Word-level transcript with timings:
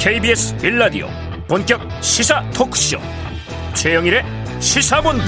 KBS 0.00 0.56
빌라디오 0.56 1.08
본격 1.46 1.78
시사 2.02 2.42
토크쇼. 2.52 2.96
최영일의 3.74 4.24
시사본부. 4.58 5.24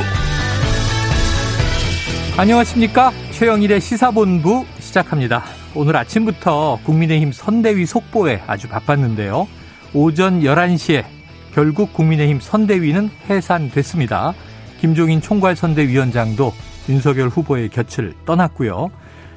안녕하십니까? 2.38 3.12
최영일의 3.32 3.82
시사본부 3.82 4.64
시작합니다. 4.78 5.44
오늘 5.74 5.94
아침부터 5.96 6.78
국민의힘 6.84 7.32
선대위 7.32 7.84
속보에 7.84 8.40
아주 8.46 8.66
바빴는데요. 8.66 9.46
오전 9.92 10.40
11시에 10.40 11.04
결국 11.52 11.92
국민의힘 11.92 12.40
선대위는 12.40 13.10
해산됐습니다. 13.28 14.32
김종인 14.80 15.20
총괄선대위원장도 15.20 16.50
윤석열 16.88 17.28
후보의 17.28 17.68
곁을 17.68 18.14
떠났고요. 18.24 18.90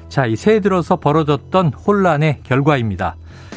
자, 0.08 0.24
이 0.24 0.34
새해 0.34 0.60
들어서 0.60 0.96
벌어졌던 0.96 1.74
혼란의 1.74 2.38
결과입니다. 2.42 3.16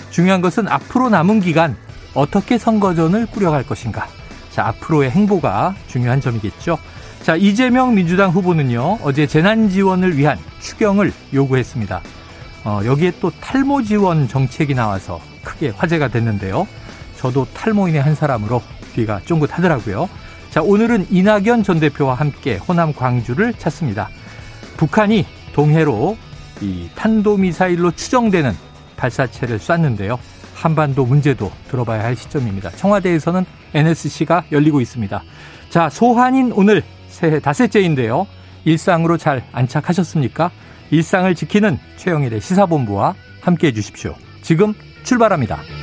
중요한 0.09 0.41
것은 0.41 0.67
앞으로 0.67 1.09
남은 1.09 1.39
기간 1.39 1.75
어떻게 2.13 2.57
선거전을 2.57 3.27
꾸려갈 3.27 3.63
것인가. 3.63 4.07
자, 4.51 4.67
앞으로의 4.67 5.11
행보가 5.11 5.75
중요한 5.87 6.21
점이겠죠. 6.21 6.77
자, 7.21 7.35
이재명 7.35 7.95
민주당 7.95 8.31
후보는요, 8.31 8.99
어제 9.03 9.27
재난 9.27 9.69
지원을 9.69 10.17
위한 10.17 10.37
추경을 10.61 11.13
요구했습니다. 11.33 12.01
어, 12.65 12.81
여기에 12.83 13.13
또 13.21 13.31
탈모 13.39 13.83
지원 13.83 14.27
정책이 14.27 14.73
나와서 14.73 15.21
크게 15.43 15.69
화제가 15.69 16.07
됐는데요. 16.09 16.67
저도 17.17 17.47
탈모인의 17.53 18.01
한 18.01 18.15
사람으로 18.15 18.61
귀가 18.95 19.21
쫑긋하더라고요. 19.25 20.09
자, 20.49 20.61
오늘은 20.61 21.07
이낙연 21.09 21.63
전 21.63 21.79
대표와 21.79 22.15
함께 22.15 22.55
호남 22.57 22.93
광주를 22.93 23.53
찾습니다. 23.53 24.09
북한이 24.77 25.25
동해로 25.53 26.17
이 26.61 26.89
탄도미사일로 26.95 27.91
추정되는 27.91 28.68
발사체를 28.99 29.59
쐈는데요. 29.59 30.19
한반도 30.53 31.05
문제도 31.05 31.49
들어봐야 31.69 32.03
할 32.03 32.15
시점입니다. 32.15 32.69
청와대에서는 32.71 33.45
NSC가 33.73 34.43
열리고 34.51 34.81
있습니다. 34.81 35.23
자, 35.69 35.89
소환인 35.89 36.51
오늘 36.53 36.83
새해 37.07 37.39
닷새째인데요. 37.39 38.27
일상으로 38.65 39.17
잘 39.17 39.43
안착하셨습니까? 39.53 40.51
일상을 40.91 41.33
지키는 41.33 41.79
최영일의 41.97 42.41
시사본부와 42.41 43.15
함께 43.41 43.67
해주십시오. 43.67 44.15
지금 44.41 44.73
출발합니다. 45.03 45.78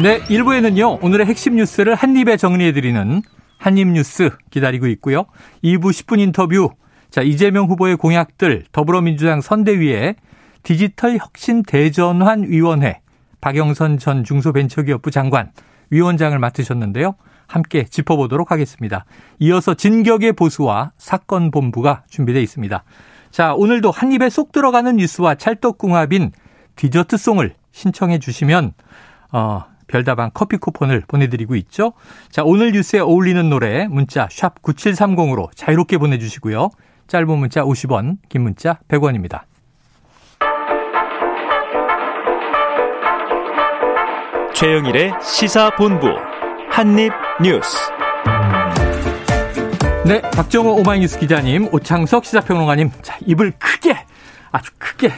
네, 0.00 0.20
1부에는요, 0.20 1.02
오늘의 1.02 1.26
핵심 1.26 1.56
뉴스를 1.56 1.96
한입에 1.96 2.36
정리해드리는 2.36 3.20
한입 3.58 3.88
뉴스 3.88 4.30
기다리고 4.50 4.86
있고요. 4.86 5.24
2부 5.64 5.90
10분 5.90 6.20
인터뷰. 6.20 6.70
자, 7.10 7.20
이재명 7.22 7.66
후보의 7.66 7.96
공약들, 7.96 8.66
더불어민주당 8.70 9.40
선대위에 9.40 10.14
디지털 10.62 11.16
혁신 11.16 11.64
대전환 11.64 12.44
위원회, 12.44 13.00
박영선 13.40 13.98
전 13.98 14.22
중소벤처기업부 14.22 15.10
장관, 15.10 15.50
위원장을 15.90 16.38
맡으셨는데요. 16.38 17.16
함께 17.48 17.82
짚어보도록 17.82 18.52
하겠습니다. 18.52 19.04
이어서 19.40 19.74
진격의 19.74 20.34
보수와 20.34 20.92
사건 20.96 21.50
본부가 21.50 22.04
준비되어 22.08 22.40
있습니다. 22.40 22.84
자, 23.32 23.52
오늘도 23.52 23.90
한 23.90 24.12
입에 24.12 24.30
쏙 24.30 24.52
들어가는 24.52 24.94
뉴스와 24.94 25.34
찰떡궁합인 25.34 26.30
디저트송을 26.76 27.54
신청해 27.72 28.20
주시면 28.20 28.74
어, 29.32 29.64
별다방 29.88 30.30
커피 30.32 30.56
쿠폰을 30.56 31.02
보내드리고 31.08 31.56
있죠. 31.56 31.92
자, 32.30 32.42
오늘 32.44 32.72
뉴스에 32.72 33.00
어울리는 33.00 33.48
노래 33.50 33.88
문자 33.88 34.28
샵 34.30 34.62
9730으로 34.62 35.48
자유롭게 35.54 35.98
보내주시고요. 35.98 36.70
짧은 37.08 37.38
문자 37.38 37.62
50원, 37.62 38.18
긴 38.28 38.42
문자 38.42 38.78
100원입니다. 38.88 39.42
최영일의 44.54 45.14
시사본부 45.22 46.08
한입뉴스 46.70 47.98
네, 50.04 50.22
박정호 50.22 50.76
오마이뉴스 50.76 51.18
기자님, 51.18 51.68
오창석 51.70 52.24
시사평론가님, 52.24 52.90
자, 53.02 53.18
입을 53.26 53.52
크게, 53.58 54.06
아주 54.50 54.70
크게. 54.78 55.12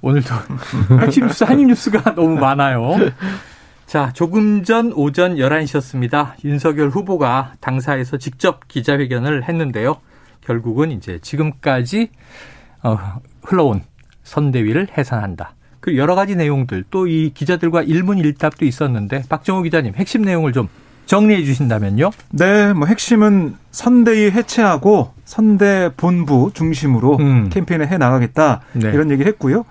오늘도 0.00 0.32
핵심 1.02 1.26
뉴스, 1.26 1.42
한입 1.42 1.66
뉴스가 1.66 2.14
너무 2.14 2.38
많아요. 2.38 2.94
자, 3.86 4.10
조금 4.12 4.64
전 4.64 4.92
오전 4.92 5.36
11시였습니다. 5.36 6.32
윤석열 6.44 6.88
후보가 6.88 7.54
당사에서 7.60 8.16
직접 8.18 8.66
기자회견을 8.66 9.44
했는데요. 9.48 9.96
결국은 10.40 10.90
이제 10.90 11.18
지금까지 11.22 12.10
어, 12.82 12.98
흘러온 13.42 13.82
선대위를 14.24 14.88
해산한다. 14.96 15.54
그 15.80 15.96
여러 15.96 16.16
가지 16.16 16.34
내용들 16.34 16.84
또 16.90 17.06
이 17.06 17.30
기자들과 17.32 17.82
일문일답도 17.82 18.64
있었는데 18.64 19.22
박정호 19.28 19.62
기자님 19.62 19.94
핵심 19.94 20.22
내용을 20.22 20.52
좀 20.52 20.68
정리해 21.06 21.44
주신다면요. 21.44 22.10
네, 22.30 22.72
뭐 22.72 22.88
핵심은 22.88 23.54
선대위 23.70 24.32
해체하고 24.32 25.12
선대 25.24 25.90
본부 25.96 26.50
중심으로 26.52 27.18
음. 27.18 27.48
캠페인을 27.50 27.86
해 27.88 27.98
나가겠다 27.98 28.62
네. 28.72 28.88
이런 28.88 29.12
얘기를 29.12 29.30
했고요. 29.30 29.64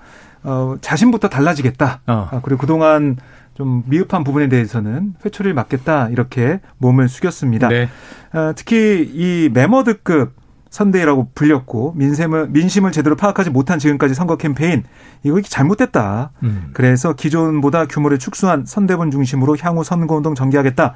어, 0.46 0.76
자신부터 0.82 1.28
달라지겠다. 1.30 2.02
어. 2.08 2.30
아, 2.32 2.40
그리고 2.44 2.60
그동안 2.60 3.18
좀 3.56 3.84
미흡한 3.88 4.24
부분에 4.24 4.48
대해서는 4.50 5.16
회초리를 5.26 5.54
맞겠다 5.54 6.10
이렇게 6.10 6.60
몸을 6.78 7.10
숙였습니다. 7.10 7.70
네. 7.70 7.90
어, 8.34 8.52
특히 8.56 9.10
이 9.14 9.50
메머드급 9.54 10.34
선대위라고 10.70 11.30
불렸고 11.34 11.94
민심을 11.96 12.50
민심을 12.50 12.92
제대로 12.92 13.16
파악하지 13.16 13.50
못한 13.50 13.80
지금까지 13.80 14.14
선거 14.14 14.36
캠페인 14.36 14.84
이거 15.24 15.42
잘못됐다. 15.42 16.32
음. 16.44 16.72
그래서 16.74 17.14
기존보다 17.14 17.86
규모를 17.86 18.20
축소한 18.20 18.66
선대본 18.66 19.10
중심으로 19.12 19.56
향후 19.62 19.86
선거운동 19.86 20.36
전개하겠다. 20.36 20.96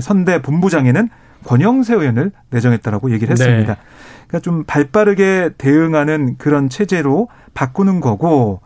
선대 0.00 0.42
본부장에는 0.42 1.08
권영세 1.44 1.94
의원을 1.94 2.32
내정했다라고 2.50 3.12
얘기를 3.12 3.32
했습니다. 3.32 3.74
네. 3.74 3.80
그러니까 4.30 4.38
좀 4.40 4.62
발빠르게 4.64 5.50
대응하는 5.58 6.36
그런 6.38 6.68
체제로 6.68 7.28
바꾸는 7.52 8.00
거고 8.00 8.60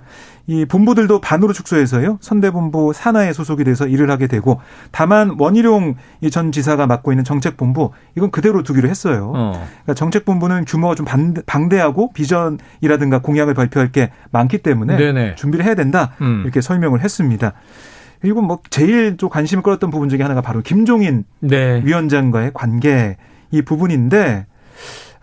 이 0.47 0.66
본부들도 0.66 1.22
반으로 1.22 1.54
축소해서요. 1.54 2.19
선대본부 2.20 2.92
산하에 2.92 3.32
소속이 3.32 3.64
돼서 3.64 3.86
일을 3.86 4.10
하게 4.10 4.26
되고 4.26 4.60
다만 4.91 5.36
원희룡 5.38 5.94
전 6.30 6.52
지사가 6.52 6.86
맡고 6.86 7.12
있는 7.12 7.25
정책본부 7.25 7.92
이건 8.14 8.30
그대로 8.30 8.62
두기로 8.62 8.91
했어요. 8.91 9.32
어. 9.34 9.52
그러니까 9.52 9.94
정책본부는 9.94 10.66
규모가 10.66 10.94
좀 10.97 11.06
방대하고 11.47 12.12
비전이라든가 12.12 13.20
공약을 13.22 13.54
발표할 13.54 13.91
게 13.91 14.10
많기 14.31 14.58
때문에 14.58 14.98
네네. 14.98 15.36
준비를 15.36 15.64
해야 15.64 15.75
된다 15.75 16.12
음. 16.20 16.42
이렇게 16.44 16.60
설명을 16.60 17.00
했습니다. 17.00 17.54
그리고 18.20 18.42
뭐 18.42 18.58
제일 18.69 19.16
좀 19.16 19.31
관심을 19.31 19.62
끌었던 19.62 19.91
부분 19.91 20.10
중에 20.10 20.20
하나가 20.20 20.42
바로 20.42 20.60
김종인 20.60 21.25
네. 21.41 21.81
위원장과의 21.82 22.50
관계 22.52 23.16
이 23.50 23.62
부분인데 23.62 24.44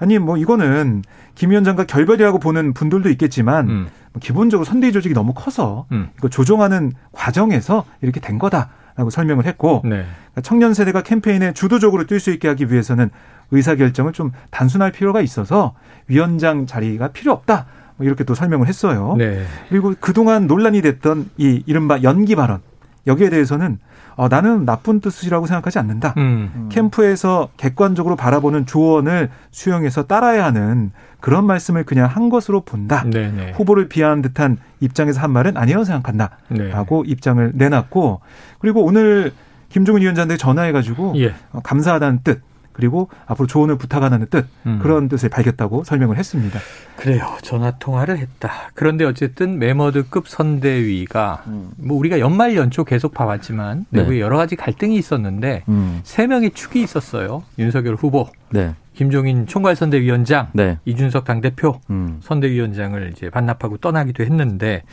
아니 0.02 0.18
뭐 0.18 0.36
이거는 0.36 1.04
김 1.36 1.52
위원장과 1.52 1.86
결별이라고 1.86 2.40
보는 2.40 2.74
분들도 2.74 3.08
있겠지만 3.12 3.70
음. 3.70 3.88
뭐 4.14 4.20
기본적으로 4.20 4.66
선대위 4.66 4.92
조직이 4.92 5.14
너무 5.14 5.34
커서 5.34 5.86
음. 5.92 6.10
이거 6.18 6.28
조정하는 6.28 6.92
과정에서 7.12 7.86
이렇게 8.02 8.20
된 8.20 8.40
거다라고 8.40 9.12
설명을 9.12 9.46
했고 9.46 9.82
네. 9.84 9.90
그러니까 9.90 10.42
청년 10.42 10.74
세대가 10.74 11.04
캠페인에 11.04 11.54
주도적으로 11.54 12.06
뛸 12.06 12.20
수 12.20 12.32
있게 12.32 12.48
하기 12.48 12.72
위해서는 12.72 13.12
의사 13.52 13.76
결정을 13.76 14.12
좀 14.12 14.32
단순할 14.50 14.92
필요가 14.92 15.22
있어서 15.22 15.76
위원장 16.08 16.66
자리가 16.66 17.10
필요 17.10 17.32
없다. 17.32 17.68
뭐 17.98 18.08
이렇게 18.08 18.24
또 18.24 18.34
설명을 18.34 18.68
했어요. 18.68 19.14
네. 19.20 19.46
그리고 19.70 19.94
그동안 20.00 20.48
논란이 20.48 20.82
됐던 20.82 21.30
이 21.38 21.62
이른바 21.68 22.02
연기 22.02 22.36
발언 22.36 22.60
여기에 23.06 23.30
대해서는 23.30 23.78
어, 24.16 24.28
나는 24.28 24.66
나쁜 24.66 25.00
뜻이라고 25.00 25.48
생각하지 25.48 25.80
않는다. 25.80 26.14
음. 26.18 26.70
캠프에서 26.72 27.50
객관적으로 27.58 28.16
바라보는 28.16 28.66
조언을 28.66 29.30
수용해서 29.52 30.04
따라야 30.04 30.46
하는 30.46 30.92
그런 31.20 31.46
말씀을 31.46 31.84
그냥 31.84 32.08
한 32.08 32.30
것으로 32.30 32.62
본다. 32.62 33.04
네네. 33.04 33.32
네. 33.32 33.52
후보를 33.52 33.88
비하한 33.88 34.22
듯한 34.22 34.58
입장에서 34.80 35.22
한 35.22 35.32
말은 35.32 35.58
아니라고 35.58 35.86
생각한다. 35.86 36.38
라고 36.50 37.04
네. 37.04 37.12
입장을 37.12 37.52
내놨고 37.56 38.22
그리고 38.60 38.84
오늘 38.84 39.32
김종인 39.70 40.02
위원장한테 40.02 40.38
전화해가지고 40.38 41.14
예. 41.18 41.34
어, 41.52 41.62
감사하다는 41.64 42.20
뜻 42.24 42.42
그리고 42.82 43.10
앞으로 43.28 43.46
조언을 43.46 43.78
부탁하는 43.78 44.26
뜻 44.32 44.48
음. 44.66 44.80
그런 44.82 45.08
뜻을 45.08 45.30
밝혔다고 45.30 45.84
설명을 45.84 46.18
했습니다. 46.18 46.60
그래요. 46.96 47.38
전화 47.44 47.70
통화를 47.78 48.18
했다. 48.18 48.72
그런데 48.74 49.06
어쨌든 49.06 49.60
메머드급 49.60 50.28
선대위가 50.28 51.44
음. 51.46 51.70
뭐 51.78 51.96
우리가 52.00 52.20
연말 52.20 52.56
연초 52.56 52.84
계속 52.84 53.14
봐왔지만 53.14 53.86
네. 53.92 54.02
내부에 54.02 54.20
여러 54.20 54.38
가지 54.38 54.56
갈등이 54.56 54.96
있었는데 54.98 55.64
음. 55.70 56.00
세 56.04 56.26
명의 56.26 56.50
축이 56.50 56.82
있었어요. 56.82 57.44
윤석열 57.60 57.94
후보, 57.94 58.28
네. 58.50 58.74
김종인 58.94 59.48
총괄선대위원장, 59.48 60.50
네. 60.54 60.78
이준석 60.86 61.24
당대표 61.24 61.80
음. 61.90 62.20
선대위원장을 62.22 63.12
이제 63.12 63.30
반납하고 63.30 63.78
떠나기도 63.78 64.24
했는데 64.24 64.84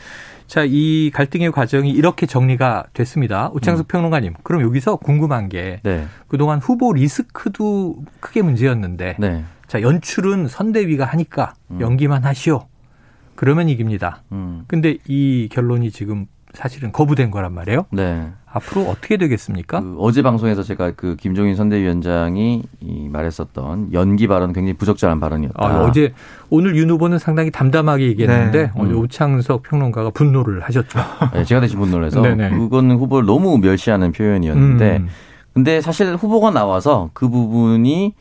자, 0.46 0.64
이 0.66 1.10
갈등의 1.12 1.52
과정이 1.52 1.90
이렇게 1.90 2.26
정리가 2.26 2.86
됐습니다. 2.94 3.50
오창석 3.52 3.86
음. 3.86 3.88
평론가님, 3.88 4.34
그럼 4.42 4.62
여기서 4.62 4.96
궁금한 4.96 5.48
게 5.48 5.80
네. 5.82 6.06
그동안 6.26 6.58
후보 6.58 6.92
리스크도 6.92 8.02
크게 8.20 8.42
문제였는데 8.42 9.16
네. 9.18 9.44
자, 9.66 9.82
연출은 9.82 10.48
선대위가 10.48 11.04
하니까 11.04 11.54
음. 11.70 11.80
연기만 11.80 12.24
하시오. 12.24 12.66
그러면 13.34 13.68
이깁니다. 13.68 14.22
음. 14.32 14.64
근데 14.66 14.96
이 15.06 15.48
결론이 15.52 15.90
지금 15.90 16.26
사실은 16.54 16.92
거부된 16.92 17.30
거란 17.30 17.52
말이에요. 17.52 17.86
네. 17.90 18.28
앞으로 18.50 18.82
어떻게 18.82 19.16
되겠습니까? 19.16 19.80
그 19.80 19.96
어제 19.98 20.22
방송에서 20.22 20.62
제가 20.62 20.92
그 20.92 21.16
김종인 21.16 21.54
선대위원장이 21.54 22.62
이 22.80 23.08
말했었던 23.08 23.92
연기 23.92 24.26
발언 24.26 24.52
굉장히 24.52 24.72
부적절한 24.74 25.20
발언이었다. 25.20 25.54
아, 25.62 25.82
어제 25.82 26.12
오늘 26.48 26.76
윤 26.76 26.90
후보는 26.90 27.18
상당히 27.18 27.50
담담하게 27.50 28.06
얘기했는데 28.06 28.58
네. 28.66 28.70
오늘 28.74 28.94
음. 28.94 29.00
오창석 29.00 29.62
평론가가 29.64 30.10
분노를 30.10 30.62
하셨죠. 30.62 30.98
네, 31.34 31.44
제가 31.44 31.60
대신 31.60 31.78
분노를 31.78 32.06
해서 32.06 32.22
그거는 32.22 32.96
후보를 32.96 33.26
너무 33.26 33.58
멸시하는 33.58 34.12
표현이었는데 34.12 34.96
음. 34.98 35.08
근데 35.52 35.80
사실 35.80 36.14
후보가 36.16 36.50
나와서 36.50 37.10
그 37.12 37.28
부분이 37.28 38.14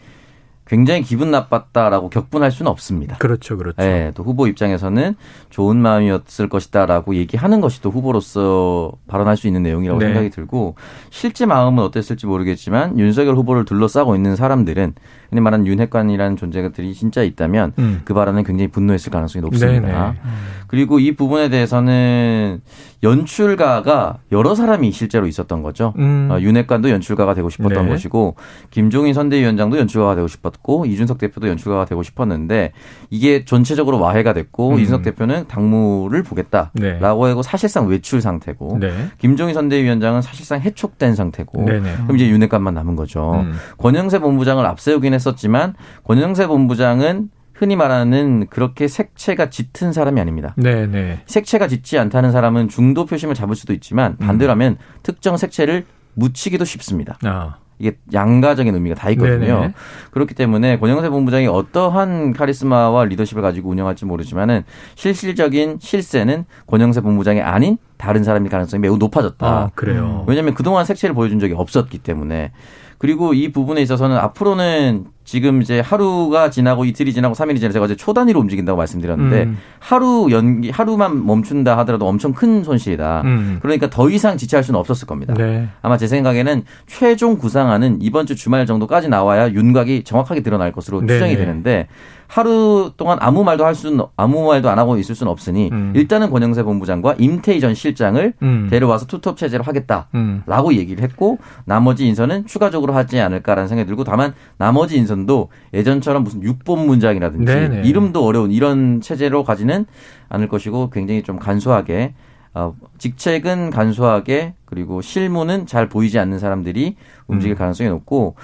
굉장히 0.68 1.02
기분 1.02 1.31
나빴다라고 1.31 2.10
격분할 2.10 2.52
수는 2.52 2.69
없습니다. 2.72 3.18
그렇죠, 3.18 3.58
그렇죠. 3.58 3.81
네, 3.81 4.12
또 4.16 4.24
후보 4.24 4.48
입장에서는 4.48 5.16
좋은 5.50 5.78
마음이었을 5.78 6.50
것이다라고 6.50 7.16
얘기하는 7.16 7.62
것이 7.62 7.81
또 7.81 7.90
후보로서 7.90 8.92
발언할 9.08 9.38
수 9.38 9.48
있는 9.48 9.64
내용이라고 9.64 10.00
네. 10.00 10.08
생각이 10.08 10.30
들고 10.30 10.75
실제 11.10 11.46
마음은 11.46 11.84
어땠을지 11.84 12.25
모르겠지만 12.28 13.00
윤석열 13.00 13.36
후보를 13.36 13.66
둘러싸고 13.66 14.16
있는 14.16 14.36
사람들은 14.36 14.94
흔히 15.29 15.41
말하는 15.41 15.65
윤핵관이라는 15.68 16.38
존재들이 16.38 16.94
진짜 16.94 17.24
있다면 17.24 17.74
음. 17.79 18.01
그 18.06 18.13
발언은 18.13 18.44
굉장히 18.44 18.69
분노했을 18.69 19.12
가능성이 19.12 19.41
높습니다. 19.41 20.15
음. 20.24 20.31
그리고 20.68 21.00
이 21.00 21.15
부분에 21.15 21.50
대해서는 21.50 22.62
연출가가 23.03 24.18
여러 24.31 24.56
사람이 24.56 24.91
실제로 24.91 25.27
있었던 25.27 25.62
거죠. 25.62 25.94
음. 25.97 26.29
어, 26.31 26.39
윤핵관도 26.39 26.89
연출가가 26.89 27.35
되고 27.35 27.50
싶었던 27.50 27.85
네. 27.85 27.91
것이고 27.91 28.35
김종인 28.71 29.13
선대위원장도 29.13 29.77
연출가가 29.77 30.15
되고 30.15 30.27
싶었고 30.27 30.85
이준석 30.85 31.19
대표도 31.19 31.47
연출가가 31.47 31.85
되고 31.85 32.01
싶었는데 32.01 32.71
이게 33.09 33.45
전체적으로 33.45 34.00
와해가 34.00 34.33
됐고 34.33 34.71
음. 34.71 34.80
이준석 34.80 35.03
대표는 35.03 35.45
당무를 35.47 36.23
보겠다라고 36.23 36.71
네. 36.73 37.00
하고 37.00 37.41
사실상 37.44 37.88
외출 37.88 38.21
상태고 38.21 38.80
네. 38.80 38.91
김종인 39.19 39.53
선대위원장은 39.53 40.21
사실상 40.21 40.62
해촉된 40.62 41.15
상태고 41.15 41.63
네, 41.63 41.80
네. 41.80 41.94
그럼 42.03 42.15
이제 42.15 42.27
윤핵관만 42.27 42.73
남은 42.73 42.95
거죠. 42.95 43.45
음. 43.45 43.53
권영세 43.77 44.19
본부장을 44.19 44.65
앞세우긴 44.65 45.13
했었지만 45.18 45.75
권영세 46.04 46.48
본부장은 46.48 47.30
흔히 47.54 47.75
말하는 47.75 48.48
그렇게 48.50 48.88
색채가 48.88 49.50
짙은 49.50 49.92
사람이 49.92 50.22
아닙니다. 50.22 50.54
네, 50.58 50.86
네. 50.86 51.19
색채가 51.25 51.68
짙지 51.68 51.98
않다는 51.98 52.31
사람은 52.31 52.69
중도 52.69 53.06
표심을 53.06 53.34
잡을 53.34 53.56
수도 53.56 53.74
있지만 53.74 54.16
반대로 54.18 54.52
하면 54.52 54.74
음. 54.74 54.78
특정 55.02 55.38
색채를 55.38 55.86
묻히기도 56.14 56.66
쉽습니다. 56.66 57.18
아. 57.24 57.58
이게 57.80 57.98
양가적인 58.12 58.74
의미가 58.74 58.96
다 58.96 59.10
있거든요. 59.12 59.60
네네. 59.60 59.74
그렇기 60.12 60.34
때문에 60.34 60.80
권영세 60.80 61.10
본부장이 61.10 61.48
어떠한 61.48 62.34
카리스마와 62.34 63.06
리더십을 63.06 63.42
가지고 63.44 63.69
운영할지 63.69 64.06
모르지만은 64.06 64.64
실질적인 64.96 65.78
실세는 65.80 66.46
권영세 66.66 67.02
본부장이 67.02 67.42
아닌 67.42 67.78
다른 67.98 68.24
사람일 68.24 68.50
가능성이 68.50 68.81
매우 68.81 68.98
높아졌다. 68.98 69.46
아, 69.46 69.69
그래요. 69.75 70.25
왜냐하면 70.28 70.56
그동안 70.56 70.86
색채를 70.86 71.14
보여준 71.14 71.40
적이 71.40 71.54
없었기 71.54 72.00
때문에 72.00 72.52
그리고 72.97 73.33
이 73.33 73.51
부분에 73.51 73.81
있어서는 73.81 74.17
앞으로는 74.17 75.05
지금 75.23 75.61
이제 75.61 75.81
하루가 75.81 76.49
지나고 76.49 76.85
이틀이 76.85 77.11
지나고 77.11 77.35
삼일이 77.35 77.59
지나서 77.59 77.73
제가 77.73 77.85
어제 77.85 77.95
초단위로 77.95 78.39
움직인다고 78.39 78.77
말씀드렸는데 78.77 79.44
음. 79.44 79.57
하루 79.77 80.29
연기 80.31 80.69
하루만 80.69 81.25
멈춘다 81.25 81.77
하더라도 81.79 82.07
엄청 82.07 82.33
큰 82.33 82.63
손실이다. 82.63 83.23
음. 83.25 83.59
그러니까 83.61 83.89
더 83.89 84.09
이상 84.09 84.38
지체할 84.38 84.63
수는 84.63 84.79
없었을 84.79 85.05
겁니다. 85.05 85.33
네. 85.33 85.67
아마 85.81 85.97
제 85.97 86.07
생각에는 86.07 86.63
최종 86.88 87.38
구상안은 87.38 87.97
이번 88.01 88.25
주 88.25 88.35
주말 88.35 88.65
정도까지 88.65 89.09
나와야 89.09 89.51
윤곽이 89.51 90.03
정확하게 90.05 90.41
드러날 90.41 90.71
것으로 90.71 91.01
네. 91.01 91.07
추정이 91.07 91.35
되는데 91.35 91.88
하루 92.27 92.91
동안 92.97 93.18
아무 93.21 93.44
말도 93.44 93.65
할 93.65 93.74
수는 93.74 94.06
아무 94.15 94.45
말도 94.45 94.69
안 94.69 94.77
하고 94.79 94.97
있을 94.97 95.15
수는 95.15 95.31
없으니 95.31 95.69
음. 95.71 95.94
일단은 95.95 96.29
권영세 96.29 96.63
본부장과 96.63 97.15
임태희 97.18 97.59
전 97.59 97.74
실장을 97.74 98.33
음. 98.41 98.68
데려와서 98.69 99.06
투톱 99.07 99.38
체제로 99.38 99.63
하겠다라고 99.63 100.09
음. 100.15 100.74
얘기를 100.74 101.03
했고 101.03 101.39
나머지 101.65 102.06
인선은 102.07 102.45
추가적으로 102.45 102.94
하지 102.94 103.19
않을까라는 103.19 103.68
생각이 103.68 103.88
들고 103.88 104.03
다만 104.03 104.33
나머지 104.57 104.97
인선도 104.97 105.50
예전처럼 105.74 106.24
무슨 106.24 106.44
육본 106.44 106.85
문장이라든지 106.85 107.45
네네. 107.45 107.81
이름도 107.88 108.25
어려운 108.25 108.51
이런 108.51 109.01
체제로 109.01 109.44
가지는 109.44 109.85
않을 110.30 110.47
것이고 110.47 110.89
굉장히 110.89 111.23
좀 111.23 111.39
간소하게 111.39 112.13
어, 112.53 112.73
직책은 112.97 113.69
간소하게 113.69 114.56
그리고 114.65 115.01
실무는 115.01 115.68
잘 115.68 115.88
보이지 115.88 116.18
않는 116.18 116.39
사람들이 116.39 116.95
움직일 117.27 117.53
음. 117.53 117.57
가능성이 117.57 117.89
높고 117.89 118.35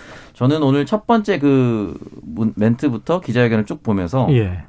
저는 0.43 0.61
오늘 0.61 0.85
첫 0.85 1.07
번째 1.07 1.39
그 1.39 1.97
멘트부터 2.55 3.21
기자회견을 3.21 3.65
쭉 3.65 3.81
보면서 3.81 4.27
예. 4.31 4.65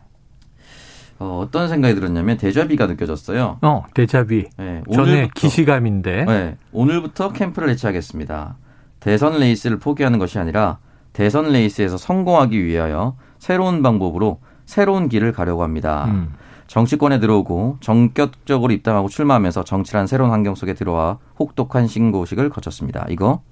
어, 1.19 1.41
어떤 1.43 1.69
생각이 1.69 1.97
들었냐면 1.97 2.37
대자비가 2.37 2.87
느껴졌어요. 2.87 3.59
어, 3.61 3.83
데자뷔. 3.93 4.47
네, 4.57 4.85
오늘 4.87 5.29
기시감인데. 5.35 6.25
네, 6.27 6.57
오늘부터 6.71 7.33
캠프를 7.33 7.71
해체하겠습니다. 7.71 8.57
대선 9.01 9.41
레이스를 9.41 9.81
포기하는 9.81 10.21
것이 10.21 10.39
아니라 10.39 10.79
대선 11.13 11.51
레이스에서 11.51 11.97
성공하기 11.97 12.65
위하여 12.65 13.17
새로운 13.41 13.83
방법으로 13.83 14.39
새로운 14.67 15.09
길을 15.09 15.33
가려고 15.33 15.65
합니다. 15.65 16.05
음. 16.07 16.35
정치권에 16.69 17.19
들어오고 17.19 17.79
전격적으로 17.81 18.73
입당하고 18.73 19.09
출마하면서 19.09 19.65
정치란 19.65 20.07
새로운 20.07 20.31
환경 20.31 20.55
속에 20.55 20.75
들어와 20.75 21.19
혹독한 21.41 21.89
신고식을 21.89 22.49
거쳤습니다. 22.51 23.07
이거 23.09 23.43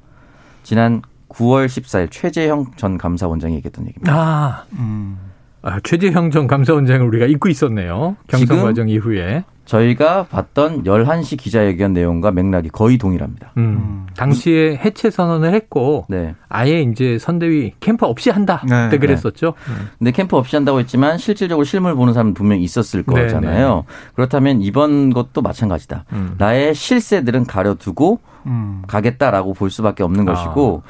지난 0.63 1.03
9월 1.33 1.67
14일 1.67 2.11
최재형 2.11 2.73
전 2.77 2.99
감사원장이 2.99 3.55
얘기했던 3.57 3.87
얘기입니다. 3.89 4.15
아, 4.15 4.65
음. 4.73 5.32
아 5.63 5.79
최재형 5.81 6.31
전 6.33 6.47
감사원장을 6.47 7.07
우리가 7.07 7.27
잊고 7.27 7.49
있었네요. 7.49 8.17
경선 8.27 8.63
과정 8.63 8.89
이후에. 8.89 9.45
저희가 9.65 10.25
봤던 10.25 10.83
11시 10.83 11.39
기자회견 11.39 11.93
내용과 11.93 12.33
맥락이 12.33 12.69
거의 12.71 12.99
동일합니다. 12.99 13.53
음, 13.59 14.07
당시에 14.17 14.77
해체 14.77 15.09
선언을 15.09 15.55
했고 15.55 16.05
네. 16.09 16.35
아예 16.49 16.81
이제 16.83 17.17
선대위 17.19 17.75
캠프 17.79 18.05
없이 18.05 18.31
한다. 18.31 18.65
네. 18.69 18.87
그때 18.87 18.99
그랬었죠. 18.99 19.55
네. 19.69 19.75
근데 19.99 20.11
캠프 20.11 20.37
없이 20.37 20.57
한다고 20.57 20.81
했지만 20.81 21.17
실질적으로 21.17 21.65
실물 21.65 21.95
보는 21.95 22.13
사람은 22.13 22.35
분명히 22.35 22.65
있었을 22.65 23.05
네, 23.07 23.23
거잖아요. 23.23 23.85
네. 23.87 23.95
그렇다면 24.15 24.63
이번 24.63 25.11
것도 25.11 25.43
마찬가지다. 25.43 26.07
음. 26.13 26.35
나의 26.39 26.75
실세들은 26.75 27.47
가려두고 27.47 28.19
음. 28.47 28.83
가겠다라고 28.89 29.55
볼 29.55 29.71
수밖에 29.71 30.03
없는 30.03 30.29
아. 30.29 30.35
것이고 30.35 30.83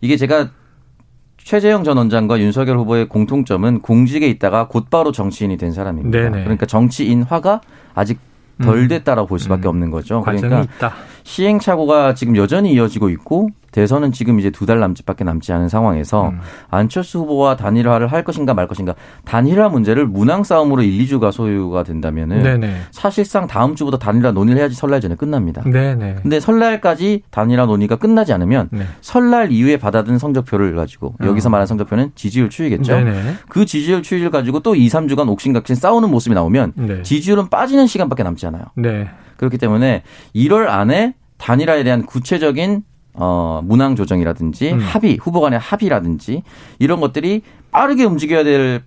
이게 0.00 0.16
제가 0.16 0.48
최재형 1.46 1.84
전 1.84 1.96
원장과 1.96 2.40
윤석열 2.40 2.76
후보의 2.78 3.08
공통점은 3.08 3.80
공직에 3.80 4.26
있다가 4.26 4.66
곧바로 4.66 5.12
정치인이 5.12 5.56
된 5.58 5.70
사람입니다. 5.70 6.18
네네. 6.18 6.42
그러니까 6.42 6.66
정치인화가 6.66 7.60
아직 7.94 8.18
덜 8.60 8.78
음. 8.78 8.88
됐다라고 8.88 9.28
볼 9.28 9.38
수밖에 9.38 9.68
음. 9.68 9.70
없는 9.70 9.90
거죠. 9.92 10.22
그러니까 10.22 10.62
있다. 10.62 10.94
시행착오가 11.26 12.14
지금 12.14 12.36
여전히 12.36 12.72
이어지고 12.72 13.10
있고 13.10 13.48
대선은 13.72 14.12
지금 14.12 14.38
이제 14.40 14.48
두 14.50 14.64
달 14.64 14.80
남짓밖에 14.80 15.22
남지 15.22 15.52
않은 15.52 15.68
상황에서 15.68 16.30
음. 16.30 16.38
안철수 16.70 17.18
후보와 17.18 17.56
단일화를 17.56 18.10
할 18.10 18.24
것인가 18.24 18.54
말 18.54 18.66
것인가 18.68 18.94
단일화 19.24 19.68
문제를 19.68 20.06
문항 20.06 20.44
싸움으로 20.44 20.82
1, 20.82 21.04
2주가 21.04 21.30
소유가 21.30 21.82
된다면은 21.82 22.42
네네. 22.42 22.76
사실상 22.90 23.46
다음 23.46 23.74
주부터 23.74 23.98
단일화 23.98 24.30
논의를 24.32 24.60
해야지 24.60 24.74
설날 24.76 25.00
전에 25.00 25.14
끝납니다. 25.14 25.62
네네. 25.62 26.16
근데 26.22 26.40
설날까지 26.40 27.22
단일화 27.30 27.66
논의가 27.66 27.96
끝나지 27.96 28.32
않으면 28.32 28.68
네. 28.70 28.84
설날 29.02 29.52
이후에 29.52 29.76
받아든 29.76 30.18
성적표를 30.18 30.74
가지고 30.74 31.14
어. 31.20 31.26
여기서 31.26 31.50
말하는 31.50 31.66
성적표는 31.66 32.12
지지율 32.14 32.48
추이겠죠. 32.48 32.92
네네. 32.96 33.34
그 33.48 33.66
지지율 33.66 34.02
추이를 34.02 34.30
가지고 34.30 34.60
또 34.60 34.74
2, 34.74 34.88
3주간 34.88 35.28
옥신각신 35.28 35.74
싸우는 35.76 36.10
모습이 36.10 36.34
나오면 36.34 36.72
네. 36.76 37.02
지지율은 37.02 37.50
빠지는 37.50 37.86
시간밖에 37.86 38.22
남지 38.22 38.46
않아요. 38.46 38.64
네. 38.76 39.08
그렇기 39.36 39.58
때문에 39.58 40.02
1월 40.34 40.68
안에 40.68 41.14
단일화에 41.38 41.84
대한 41.84 42.04
구체적인 42.06 42.82
어, 43.14 43.60
문항 43.64 43.96
조정이라든지 43.96 44.72
음. 44.72 44.78
합의, 44.78 45.16
후보 45.16 45.40
간의 45.40 45.58
합의라든지 45.58 46.42
이런 46.78 47.00
것들이 47.00 47.42
빠르게 47.70 48.04
움직여야 48.04 48.44
될 48.44 48.82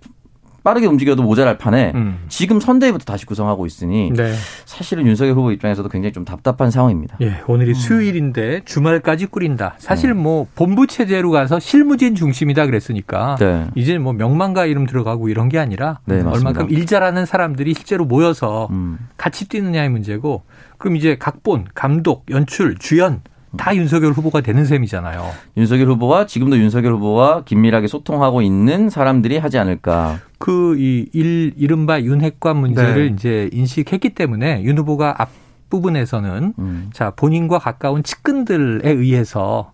빠르게 0.62 0.86
움직여도 0.86 1.22
모자랄 1.22 1.58
판에 1.58 1.92
음. 1.94 2.24
지금 2.28 2.60
선대위부터 2.60 3.04
다시 3.04 3.26
구성하고 3.26 3.66
있으니 3.66 4.10
네. 4.14 4.32
사실은 4.64 5.06
윤석열 5.06 5.34
후보 5.34 5.52
입장에서도 5.52 5.88
굉장히 5.88 6.12
좀 6.12 6.24
답답한 6.24 6.70
상황입니다. 6.70 7.16
예, 7.20 7.40
오늘이 7.46 7.70
음. 7.70 7.74
수요일인데 7.74 8.62
주말까지 8.64 9.26
꾸린다. 9.26 9.74
사실 9.78 10.10
음. 10.10 10.18
뭐 10.18 10.46
본부 10.54 10.86
체제로 10.86 11.30
가서 11.30 11.58
실무진 11.58 12.14
중심이다 12.14 12.66
그랬으니까 12.66 13.36
네. 13.38 13.66
이제 13.74 13.98
뭐 13.98 14.12
명망가 14.12 14.66
이름 14.66 14.86
들어가고 14.86 15.28
이런 15.28 15.48
게 15.48 15.58
아니라 15.58 16.00
네, 16.04 16.20
얼만큼 16.20 16.70
일 16.70 16.86
잘하는 16.86 17.26
사람들이 17.26 17.74
실제로 17.74 18.04
모여서 18.04 18.68
음. 18.70 18.98
같이 19.16 19.48
뛰느냐의 19.48 19.88
문제고 19.88 20.42
그럼 20.78 20.96
이제 20.96 21.16
각본, 21.18 21.66
감독, 21.74 22.24
연출, 22.30 22.76
주연 22.78 23.20
다 23.56 23.74
윤석열 23.74 24.12
후보가 24.12 24.42
되는 24.42 24.64
셈이잖아요. 24.64 25.28
윤석열 25.56 25.88
후보와 25.88 26.26
지금도 26.26 26.56
윤석열 26.58 26.94
후보와 26.94 27.42
긴밀하게 27.44 27.88
소통하고 27.88 28.42
있는 28.42 28.90
사람들이 28.90 29.38
하지 29.38 29.58
않을까. 29.58 30.20
그이 30.38 31.08
이른바 31.12 32.00
윤핵관 32.00 32.56
문제를 32.56 33.08
네. 33.08 33.14
이제 33.14 33.50
인식했기 33.52 34.10
때문에 34.10 34.62
윤 34.62 34.78
후보가 34.78 35.16
앞 35.18 35.30
부분에서는 35.68 36.54
음. 36.58 36.90
자 36.92 37.10
본인과 37.10 37.58
가까운 37.58 38.02
측근들에 38.02 38.90
의해서 38.90 39.72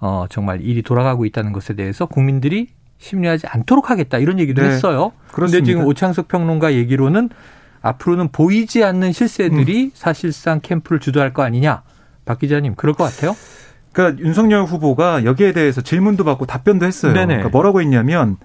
어 0.00 0.26
정말 0.28 0.60
일이 0.60 0.82
돌아가고 0.82 1.24
있다는 1.24 1.52
것에 1.52 1.74
대해서 1.74 2.06
국민들이 2.06 2.68
심리하지 2.98 3.46
않도록 3.46 3.90
하겠다 3.90 4.18
이런 4.18 4.38
얘기도 4.38 4.62
네. 4.62 4.68
했어요. 4.68 5.12
그런데 5.32 5.62
지금 5.62 5.84
오창석 5.84 6.28
평론가 6.28 6.74
얘기로는 6.74 7.30
앞으로는 7.82 8.28
보이지 8.28 8.82
않는 8.82 9.12
실세들이 9.12 9.84
음. 9.84 9.90
사실상 9.94 10.60
캠프를 10.60 10.98
주도할 10.98 11.32
거 11.32 11.42
아니냐. 11.42 11.82
박 12.26 12.38
기자님 12.38 12.74
그럴 12.74 12.94
것 12.94 13.04
같아요? 13.04 13.34
그러니까 13.92 14.22
윤석열 14.22 14.64
후보가 14.64 15.24
여기에 15.24 15.52
대해서 15.52 15.80
질문도 15.80 16.24
받고 16.24 16.44
답변도 16.44 16.84
했어요. 16.84 17.14
그러니까 17.14 17.48
뭐라고 17.48 17.80
했냐면 17.80 18.36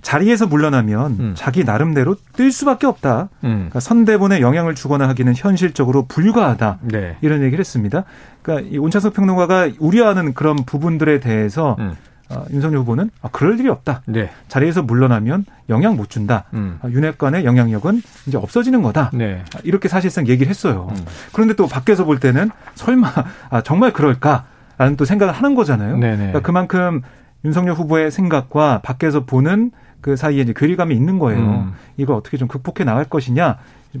자리에서 0.00 0.46
물러나면 0.46 1.16
음. 1.18 1.32
자기 1.36 1.64
나름대로 1.64 2.16
뛸 2.36 2.52
수밖에 2.52 2.86
없다. 2.86 3.30
음. 3.44 3.50
그러니까 3.50 3.80
선대본에 3.80 4.40
영향을 4.40 4.74
주거나 4.74 5.08
하기는 5.08 5.32
현실적으로 5.36 6.06
불가하다. 6.06 6.78
네. 6.82 7.16
이런 7.20 7.42
얘기를 7.42 7.58
했습니다. 7.60 8.04
그러니까 8.42 8.68
이 8.70 8.78
온차석 8.78 9.14
평론가가 9.14 9.70
우려하는 9.78 10.34
그런 10.34 10.56
부분들에 10.56 11.20
대해서 11.20 11.76
음. 11.78 11.94
어, 12.34 12.44
윤석열 12.50 12.80
후보는 12.80 13.10
아, 13.20 13.28
그럴 13.30 13.58
일이 13.58 13.68
없다. 13.68 14.02
네. 14.06 14.30
자리에서 14.48 14.82
물러나면 14.82 15.44
영향 15.68 15.96
못 15.96 16.10
준다. 16.10 16.44
음. 16.54 16.78
아, 16.82 16.88
윤핵관의 16.88 17.44
영향력은 17.44 18.02
이제 18.26 18.36
없어지는 18.38 18.82
거다. 18.82 19.10
네. 19.12 19.42
아, 19.54 19.58
이렇게 19.64 19.88
사실상 19.88 20.26
얘기를 20.26 20.48
했어요. 20.48 20.88
음. 20.90 21.04
그런데 21.32 21.54
또 21.54 21.66
밖에서 21.66 22.04
볼 22.04 22.18
때는 22.20 22.50
설마 22.74 23.08
아, 23.50 23.62
정말 23.62 23.92
그럴까라는 23.92 24.96
또 24.96 25.04
생각을 25.04 25.34
하는 25.34 25.54
거잖아요. 25.54 25.98
그러니까 25.98 26.40
그만큼 26.40 27.02
윤석열 27.44 27.74
후보의 27.74 28.10
생각과 28.10 28.80
밖에서 28.82 29.24
보는 29.24 29.72
그 30.02 30.16
사이에 30.16 30.42
이제 30.42 30.52
괴리감이 30.54 30.94
있는 30.94 31.18
거예요. 31.18 31.40
음. 31.40 31.72
이걸 31.96 32.16
어떻게 32.16 32.36
좀 32.36 32.48
극복해 32.48 32.84
나갈 32.84 33.04
것이냐 33.06 33.56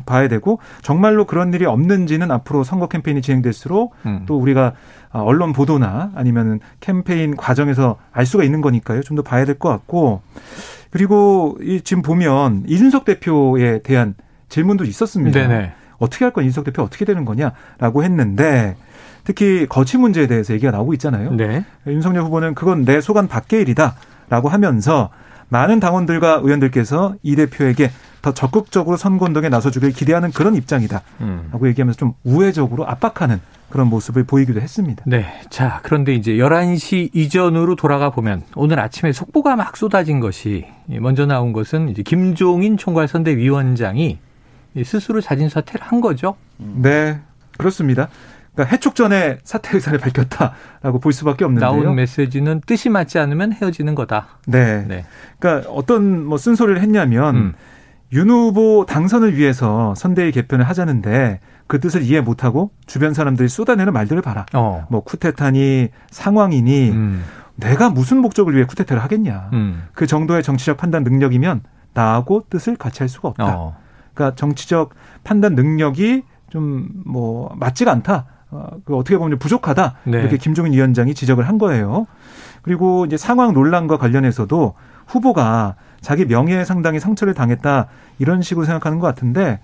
봐야 0.06 0.26
되고 0.28 0.58
정말로 0.82 1.24
그런 1.26 1.52
일이 1.54 1.64
없는지는 1.66 2.30
앞으로 2.30 2.64
선거 2.64 2.88
캠페인이 2.88 3.22
진행될수록 3.22 3.94
음. 4.06 4.24
또 4.26 4.38
우리가 4.38 4.72
언론 5.10 5.52
보도나 5.52 6.10
아니면 6.14 6.60
캠페인 6.80 7.36
과정에서 7.36 7.96
알 8.12 8.26
수가 8.26 8.44
있는 8.44 8.60
거니까요. 8.60 9.02
좀 9.02 9.16
더 9.16 9.22
봐야 9.22 9.44
될 9.44 9.58
것 9.58 9.68
같고 9.68 10.22
그리고 10.90 11.56
이 11.62 11.80
지금 11.82 12.02
보면 12.02 12.64
이준석 12.66 13.04
대표에 13.04 13.80
대한 13.82 14.14
질문도 14.48 14.84
있었습니다. 14.84 15.38
네네. 15.40 15.72
어떻게 15.98 16.24
할 16.24 16.32
건 16.32 16.44
이준석 16.44 16.64
대표 16.64 16.82
어떻게 16.82 17.04
되는 17.04 17.24
거냐라고 17.24 18.02
했는데 18.02 18.76
특히 19.24 19.66
거취 19.68 19.98
문제에 19.98 20.26
대해서 20.26 20.52
얘기가 20.54 20.72
나오고 20.72 20.94
있잖아요. 20.94 21.32
네. 21.34 21.64
윤석열 21.86 22.24
후보는 22.24 22.54
그건 22.54 22.84
내 22.84 23.00
소관 23.00 23.28
밖의 23.28 23.60
일이다라고 23.62 24.48
하면서 24.48 25.10
많은 25.52 25.80
당원들과 25.80 26.40
의원들께서 26.42 27.16
이 27.22 27.36
대표에게 27.36 27.90
더 28.22 28.32
적극적으로 28.32 28.96
선거운동에 28.96 29.50
나서주길 29.50 29.92
기대하는 29.92 30.30
그런 30.30 30.54
입장이다. 30.54 31.02
음. 31.20 31.48
라고 31.52 31.68
얘기하면서 31.68 31.98
좀 31.98 32.14
우회적으로 32.24 32.88
압박하는 32.88 33.38
그런 33.68 33.88
모습을 33.88 34.24
보이기도 34.24 34.60
했습니다. 34.62 35.02
네. 35.06 35.26
자, 35.50 35.80
그런데 35.82 36.14
이제 36.14 36.32
11시 36.32 37.10
이전으로 37.14 37.76
돌아가 37.76 38.10
보면 38.10 38.44
오늘 38.54 38.80
아침에 38.80 39.12
속보가 39.12 39.56
막 39.56 39.76
쏟아진 39.76 40.20
것이 40.20 40.66
먼저 40.86 41.26
나온 41.26 41.52
것은 41.52 41.90
이제 41.90 42.02
김종인 42.02 42.78
총괄 42.78 43.06
선대위원장이 43.06 44.18
스스로 44.84 45.20
자진 45.20 45.50
사퇴를 45.50 45.86
한 45.86 46.00
거죠. 46.00 46.36
네. 46.56 47.18
그렇습니다. 47.58 48.08
그러니까 48.54 48.74
해촉 48.74 48.94
전에 48.94 49.38
사퇴 49.44 49.76
의사를 49.76 49.98
밝혔다라고 49.98 50.98
볼 51.00 51.12
수밖에 51.12 51.44
없는데요. 51.44 51.70
나온 51.70 51.94
메시지는 51.94 52.60
뜻이 52.66 52.90
맞지 52.90 53.18
않으면 53.18 53.52
헤어지는 53.52 53.94
거다. 53.94 54.26
네. 54.46 54.84
네. 54.86 55.04
그러니까 55.38 55.70
어떤 55.70 56.24
뭐 56.24 56.36
쓴소리를 56.36 56.80
했냐면 56.80 57.36
음. 57.36 57.54
윤 58.12 58.28
후보 58.28 58.84
당선을 58.86 59.36
위해서 59.36 59.94
선대위 59.94 60.32
개편을 60.32 60.68
하자는데 60.68 61.40
그 61.66 61.80
뜻을 61.80 62.02
이해 62.02 62.20
못하고 62.20 62.70
주변 62.86 63.14
사람들이 63.14 63.48
쏟아내는 63.48 63.92
말들을 63.94 64.20
봐라. 64.20 64.44
어. 64.52 64.86
뭐 64.90 65.02
쿠데타니 65.02 65.88
상황이니 66.10 66.90
음. 66.90 67.24
내가 67.56 67.88
무슨 67.88 68.18
목적을 68.18 68.54
위해 68.54 68.66
쿠데타를 68.66 69.02
하겠냐. 69.02 69.50
음. 69.54 69.84
그 69.94 70.06
정도의 70.06 70.42
정치적 70.42 70.76
판단 70.76 71.04
능력이면 71.04 71.62
나하고 71.94 72.44
뜻을 72.50 72.76
같이 72.76 72.98
할 72.98 73.08
수가 73.08 73.28
없다. 73.28 73.56
어. 73.56 73.76
그러니까 74.12 74.36
정치적 74.36 74.94
판단 75.24 75.54
능력이 75.54 76.24
좀 76.50 77.02
뭐 77.06 77.54
맞지가 77.56 77.90
않다. 77.90 78.26
어, 78.52 78.66
그 78.84 78.96
어떻게 78.96 79.16
보면 79.16 79.38
부족하다. 79.38 79.94
네. 80.04 80.20
이렇게 80.20 80.36
김종인 80.36 80.72
위원장이 80.74 81.14
지적을 81.14 81.48
한 81.48 81.58
거예요. 81.58 82.06
그리고 82.60 83.06
이제 83.06 83.16
상황 83.16 83.52
논란과 83.52 83.96
관련해서도 83.96 84.74
후보가 85.06 85.74
자기 86.00 86.26
명예에 86.26 86.64
상당히 86.64 87.00
상처를 87.00 87.34
당했다 87.34 87.86
이런 88.18 88.42
식으로 88.42 88.66
생각하는 88.66 88.98
것 88.98 89.06
같은데 89.06 89.60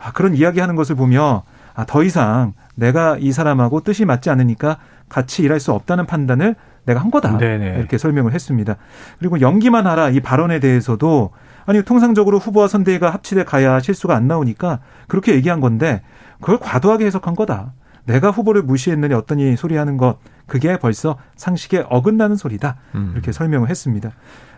아, 0.00 0.12
그런 0.12 0.34
이야기하는 0.34 0.74
것을 0.74 0.96
보며 0.96 1.44
아, 1.74 1.84
더 1.86 2.02
이상 2.02 2.52
내가 2.74 3.16
이 3.18 3.32
사람하고 3.32 3.80
뜻이 3.80 4.04
맞지 4.04 4.28
않으니까 4.28 4.78
같이 5.08 5.42
일할 5.42 5.60
수 5.60 5.72
없다는 5.72 6.06
판단을 6.06 6.56
내가 6.84 7.00
한 7.00 7.10
거다 7.10 7.38
네네. 7.38 7.76
이렇게 7.78 7.96
설명을 7.96 8.32
했습니다. 8.32 8.76
그리고 9.18 9.40
연기만 9.40 9.86
하라 9.86 10.10
이 10.10 10.20
발언에 10.20 10.58
대해서도 10.58 11.30
아니 11.64 11.82
통상적으로 11.82 12.38
후보와 12.38 12.66
선대위가 12.66 13.10
합치돼 13.10 13.44
가야 13.44 13.78
실수가 13.78 14.16
안 14.16 14.26
나오니까 14.26 14.80
그렇게 15.06 15.34
얘기한 15.34 15.60
건데 15.60 16.02
그걸 16.40 16.58
과도하게 16.58 17.06
해석한 17.06 17.36
거다. 17.36 17.72
내가 18.04 18.30
후보를 18.30 18.62
무시했느니 18.62 19.14
어떠니 19.14 19.56
소리하는 19.56 19.96
것 19.96 20.18
그게 20.46 20.78
벌써 20.78 21.16
상식에 21.36 21.84
어긋나는 21.88 22.36
소리다 22.36 22.76
음. 22.94 23.12
이렇게 23.14 23.32
설명을 23.32 23.70
했습니다. 23.70 24.10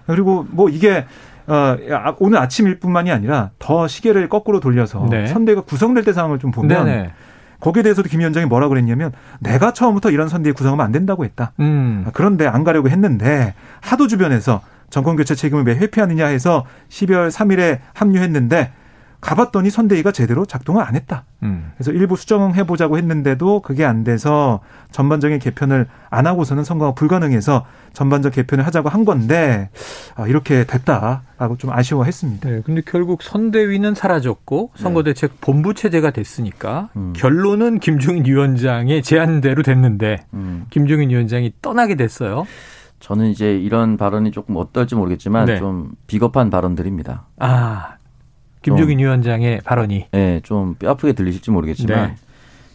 그리고 0.06 0.46
뭐 0.50 0.68
이게 0.68 1.06
어, 1.46 1.76
오늘 2.18 2.38
아침일 2.38 2.80
뿐만이 2.80 3.10
아니라 3.10 3.50
더 3.58 3.86
시계를 3.86 4.28
거꾸로 4.28 4.60
돌려서 4.60 5.06
네. 5.10 5.26
선대가 5.26 5.60
구성될 5.60 6.04
때 6.04 6.12
상황을 6.12 6.38
좀 6.38 6.50
보면 6.50 6.86
네네. 6.86 7.10
거기에 7.60 7.82
대해서도 7.82 8.08
김 8.08 8.20
위원장이 8.20 8.46
뭐라 8.46 8.68
그랬냐면 8.68 9.12
내가 9.40 9.72
처음부터 9.72 10.10
이런 10.10 10.28
선대위 10.28 10.52
구성하면 10.52 10.84
안 10.84 10.92
된다고 10.92 11.24
했다. 11.24 11.52
음. 11.60 12.06
그런데 12.12 12.46
안 12.46 12.64
가려고 12.64 12.88
했는데 12.88 13.54
하도 13.80 14.06
주변에서 14.06 14.60
정권 14.90 15.16
교체 15.16 15.34
책임을 15.34 15.64
왜 15.64 15.74
회피하느냐 15.76 16.26
해서 16.26 16.64
12월 16.88 17.30
3일에 17.30 17.80
합류했는데 17.94 18.72
가봤더니 19.24 19.70
선대위가 19.70 20.12
제대로 20.12 20.44
작동을 20.44 20.82
안 20.82 20.94
했다. 20.94 21.24
음. 21.42 21.72
그래서 21.76 21.92
일부 21.92 22.14
수정해 22.14 22.64
보자고 22.66 22.98
했는데도 22.98 23.60
그게 23.60 23.82
안 23.82 24.04
돼서 24.04 24.60
전반적인 24.92 25.38
개편을 25.38 25.86
안 26.10 26.26
하고서는 26.26 26.62
선거가 26.62 26.92
불가능해서 26.92 27.64
전반적 27.94 28.34
개편을 28.34 28.66
하자고 28.66 28.90
한 28.90 29.06
건데 29.06 29.70
아, 30.14 30.26
이렇게 30.26 30.64
됐다라고 30.64 31.56
좀 31.56 31.72
아쉬워했습니다. 31.72 32.50
네, 32.50 32.60
근데 32.66 32.82
결국 32.84 33.22
선대위는 33.22 33.94
사라졌고 33.94 34.72
선거대책 34.74 35.30
네. 35.30 35.36
본부 35.40 35.72
체제가 35.72 36.10
됐으니까 36.10 36.90
음. 36.96 37.14
결론은 37.16 37.78
김종인 37.78 38.26
위원장의 38.26 39.02
제안대로 39.02 39.62
됐는데 39.62 40.26
음. 40.34 40.66
김종인 40.68 41.08
위원장이 41.08 41.54
떠나게 41.62 41.94
됐어요. 41.94 42.44
저는 43.00 43.26
이제 43.26 43.56
이런 43.56 43.96
발언이 43.96 44.32
조금 44.32 44.56
어떨지 44.56 44.94
모르겠지만 44.96 45.46
네. 45.46 45.58
좀 45.58 45.92
비겁한 46.06 46.50
발언들입니다. 46.50 47.26
아, 47.38 47.96
김종인 48.64 48.98
위원장의 48.98 49.60
발언이. 49.64 50.06
네, 50.12 50.40
좀 50.42 50.74
뼈아프게 50.74 51.12
들리실지 51.12 51.50
모르겠지만 51.50 52.08
네. 52.08 52.14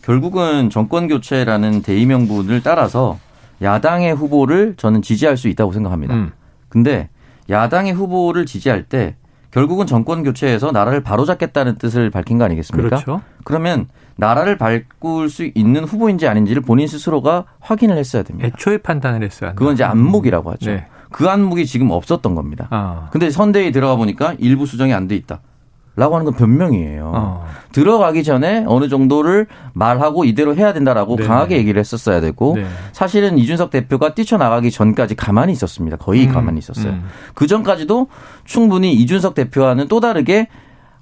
결국은 0.02 0.70
정권 0.70 1.08
교체라는 1.08 1.82
대의 1.82 2.06
명분을 2.06 2.62
따라서 2.64 3.20
야당의 3.62 4.14
후보를 4.16 4.76
저는 4.78 5.02
지지할 5.02 5.38
수 5.38 5.48
있다고 5.50 5.72
생각합니다. 5.74 6.14
음. 6.16 6.32
근데 6.70 7.10
야당의 7.50 7.94
후보를 7.94 8.46
지지할 8.46 8.84
때 8.84 9.16
결국은 9.52 9.88
정권 9.88 10.24
교체에서 10.24 10.72
나라를 10.72 11.02
바로잡겠다는 11.02 11.76
뜻을 11.78 12.12
밝힌 12.12 12.38
거 12.38 12.46
아니겠습니까? 12.46 12.88
그렇죠. 12.90 13.22
그러면 13.44 13.88
나라를 14.16 14.58
바꿀 14.58 15.30
수 15.30 15.50
있는 15.56 15.84
후보인지 15.86 16.28
아닌지를 16.28 16.62
본인 16.62 16.88
스스로가 16.88 17.46
확인을 17.60 17.98
했어야 17.98 18.24
됩니다. 18.24 18.48
애초에 18.48 18.78
판단을 18.78 19.24
했어야 19.24 19.54
그건 19.54 19.74
이제 19.74 19.84
안목이라고 19.84 20.52
하죠. 20.52 20.72
네. 20.72 20.86
그 21.12 21.28
안목이 21.28 21.66
지금 21.66 21.90
없었던 21.90 22.36
겁니다. 22.36 22.68
아. 22.70 23.08
근데 23.12 23.32
선대에 23.32 23.72
들어가 23.72 23.96
보니까 23.96 24.36
일부 24.38 24.66
수정이 24.68 24.94
안 24.94 25.08
돼 25.08 25.16
있다. 25.16 25.40
라고 26.00 26.16
하는 26.16 26.26
건 26.26 26.34
변명이에요. 26.34 27.12
어. 27.14 27.46
들어가기 27.72 28.24
전에 28.24 28.64
어느 28.68 28.88
정도를 28.90 29.46
말하고 29.74 30.26
이대로 30.26 30.56
해야 30.56 30.74
된다라고 30.74 31.18
네 31.18 31.28
강하게 31.28 31.58
얘기를 31.58 31.80
했었어야 31.80 32.20
되고 32.22 32.56
네. 32.56 32.66
사실은 32.94 33.38
이준석 33.38 33.70
대표가 33.70 34.16
뛰쳐나가기 34.16 34.72
전까지 34.72 35.16
가만히 35.16 35.52
있었습니다. 35.54 35.98
거의 35.98 36.26
음. 36.28 36.34
가만히 36.34 36.58
있었어요. 36.60 36.94
음. 36.94 37.04
그 37.36 37.46
전까지도 37.48 38.08
충분히 38.46 38.94
이준석 38.94 39.36
대표와는 39.36 39.88
또 39.88 40.00
다르게 40.00 40.48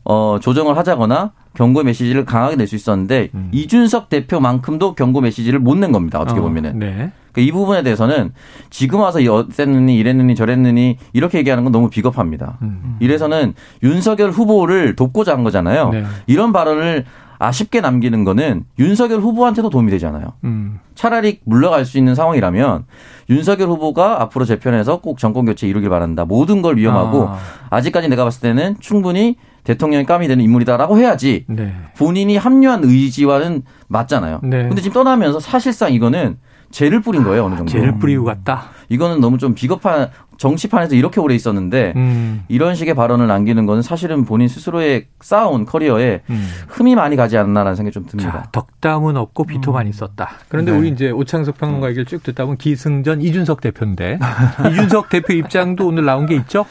어, 0.04 0.38
조정을 0.42 0.76
하자거나 0.78 1.32
경고 1.54 1.84
메시지를 1.84 2.26
강하게 2.26 2.56
낼 2.56 2.68
수 2.68 2.76
있었는데 2.76 3.30
음. 3.34 3.50
이준석 3.52 4.10
대표만큼도 4.10 4.96
경고 4.96 5.22
메시지를 5.22 5.60
못 5.60 5.78
낸 5.78 5.92
겁니다. 5.92 6.20
어떻게 6.20 6.40
어, 6.40 6.44
보면은. 6.44 6.80
네. 6.80 7.12
그러니까 7.38 7.42
이 7.42 7.52
부분에 7.52 7.84
대해서는 7.84 8.34
지금 8.72 9.00
와서 9.00 9.20
어땠느니 9.20 9.96
이랬느니 9.96 10.34
저랬느니 10.36 10.98
이렇게 11.14 11.38
얘기하는 11.38 11.64
건 11.64 11.72
너무 11.72 11.90
비겁합니다. 11.90 12.58
음. 12.64 12.98
이래서는 13.00 13.54
윤석열 13.84 14.32
후보를 14.32 14.96
돕고자 14.96 15.34
한 15.34 15.44
거잖아요. 15.44 15.90
네. 15.90 16.04
이런 16.26 16.52
발언을 16.52 17.06
아쉽게 17.40 17.82
남기는 17.82 18.24
거는 18.24 18.66
윤석열 18.80 19.20
후보한테도 19.20 19.70
도움이 19.70 19.92
되잖아요. 19.92 20.26
음. 20.44 20.80
차라리 20.96 21.40
물러갈 21.44 21.86
수 21.86 22.00
있는 22.00 22.16
상황이라면 22.16 22.86
윤석열 23.30 23.68
후보가 23.70 24.24
앞으로 24.24 24.46
재편에서 24.46 25.02
꼭 25.02 25.20
정권 25.20 25.46
교체 25.46 25.68
이루길 25.68 25.90
바란다. 25.92 26.26
모든 26.26 26.64
걸 26.64 26.78
위험하고 26.78 27.30
아. 27.70 27.82
직까지 27.82 28.10
내가 28.10 28.24
봤을 28.24 28.42
때는 28.42 28.78
충분히 28.80 29.36
대통령이 29.66 30.06
까미 30.06 30.28
되는 30.28 30.44
인물이다라고 30.44 30.98
해야지 30.98 31.46
네. 31.48 31.76
본인이 31.98 32.38
합류한 32.38 32.86
의지와는 32.86 33.64
맞잖아요. 33.90 34.40
네. 34.42 34.64
근데 34.64 34.82
지금 34.82 34.94
떠나면서 34.94 35.40
사실상 35.40 35.94
이거는 35.94 36.38
죄를 36.72 37.02
뿌린 37.02 37.24
거예요 37.24 37.46
어느 37.46 37.56
정도. 37.56 37.72
죄를 37.72 37.98
뿌리고 37.98 38.26
갔다. 38.26 38.66
이거는 38.90 39.20
너무 39.20 39.38
좀 39.38 39.54
비겁한 39.54 40.10
정치판에서 40.38 40.96
이렇게 40.96 41.20
오래 41.20 41.34
있었는데 41.36 41.94
음. 41.96 42.44
이런 42.48 42.76
식의 42.76 42.94
발언을 42.94 43.28
남기는 43.28 43.66
거는 43.66 43.82
사실은 43.82 44.24
본인 44.24 44.48
스스로의 44.48 45.08
쌓아온 45.20 45.66
커리어에 45.66 46.22
음. 46.30 46.48
흠이 46.68 46.96
많이 46.96 47.16
가지 47.16 47.38
않나라는 47.38 47.76
생각이 47.76 47.94
좀 47.94 48.06
듭니다. 48.06 48.32
자, 48.32 48.50
덕담은 48.52 49.18
없고 49.18 49.46
비토만 49.46 49.88
음. 49.88 49.90
있었다. 49.90 50.30
그런데 50.48 50.72
네. 50.72 50.78
우리 50.78 50.90
이제 50.90 51.10
오창석 51.10 51.58
평론가 51.58 51.88
얘기를 51.90 52.06
쭉 52.06 52.22
듣다 52.22 52.46
보면 52.46 52.58
기승전 52.58 53.22
이준석 53.22 53.62
대표인데 53.62 54.20
이준석 54.72 55.10
대표 55.10 55.34
입장도 55.34 55.88
오늘 55.88 56.06
나온 56.06 56.28
게 56.28 56.36
있죠? 56.36 56.66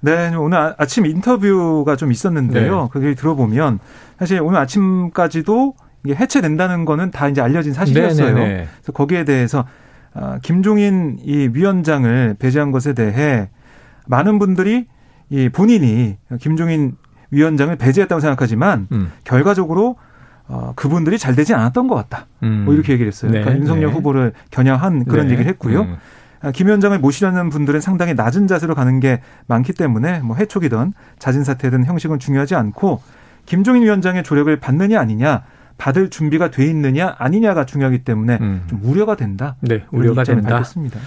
네, 0.00 0.34
오늘 0.34 0.58
아, 0.58 0.74
아침 0.78 1.06
인터뷰가 1.06 1.96
좀 1.96 2.10
있었는데요. 2.10 2.82
네. 2.82 2.88
그게 2.90 3.14
들어보면 3.14 3.78
사실 4.18 4.40
오늘 4.40 4.58
아침까지도 4.58 5.74
이게 6.04 6.14
해체된다는 6.14 6.84
거는 6.84 7.10
다 7.10 7.28
이제 7.28 7.40
알려진 7.40 7.72
사실이었어요. 7.72 8.26
네네네. 8.26 8.46
네, 8.46 8.54
네. 8.54 8.68
그래서 8.76 8.92
거기에 8.92 9.24
대해서 9.24 9.64
아, 10.14 10.38
김종인 10.42 11.18
이 11.22 11.50
위원장을 11.52 12.36
배제한 12.38 12.70
것에 12.70 12.92
대해 12.92 13.48
많은 14.06 14.38
분들이 14.38 14.86
이 15.30 15.48
본인이 15.48 16.18
김종인 16.40 16.96
위원장을 17.30 17.74
배제했다고 17.76 18.20
생각하지만 18.20 18.88
음. 18.92 19.12
결과적으로 19.24 19.96
어, 20.48 20.72
그분들이 20.76 21.18
잘 21.18 21.34
되지 21.34 21.54
않았던 21.54 21.88
것 21.88 21.94
같다. 21.94 22.26
음. 22.42 22.62
뭐 22.66 22.74
이렇게 22.74 22.92
얘기를 22.92 23.10
했어요. 23.10 23.30
네. 23.30 23.40
그러니까 23.40 23.60
윤석열 23.60 23.86
네. 23.86 23.92
후보를 23.92 24.32
겨냥한 24.50 25.06
그런 25.06 25.26
네. 25.26 25.32
얘기를 25.32 25.50
했고요. 25.50 25.82
음. 25.82 25.96
아, 26.42 26.50
김 26.50 26.66
위원장을 26.66 26.98
모시려는 26.98 27.48
분들은 27.48 27.80
상당히 27.80 28.14
낮은 28.14 28.48
자세로 28.48 28.74
가는 28.74 29.00
게 29.00 29.22
많기 29.46 29.72
때문에 29.72 30.20
뭐 30.20 30.36
해촉이든 30.36 30.92
자진 31.18 31.44
사퇴든 31.44 31.84
형식은 31.86 32.18
중요하지 32.18 32.54
않고 32.56 33.00
김종인 33.46 33.84
위원장의 33.84 34.24
조력을 34.24 34.54
받느냐 34.56 35.00
아니냐 35.00 35.44
받을 35.78 36.10
준비가 36.10 36.50
돼 36.50 36.66
있느냐 36.66 37.14
아니냐가 37.18 37.64
중요하기 37.66 38.04
때문에 38.04 38.38
음. 38.40 38.64
좀 38.68 38.80
우려가 38.82 39.16
된다. 39.16 39.56
네, 39.60 39.84
우려가 39.90 40.24
된다. 40.24 40.48
밝혔습니다. 40.50 41.00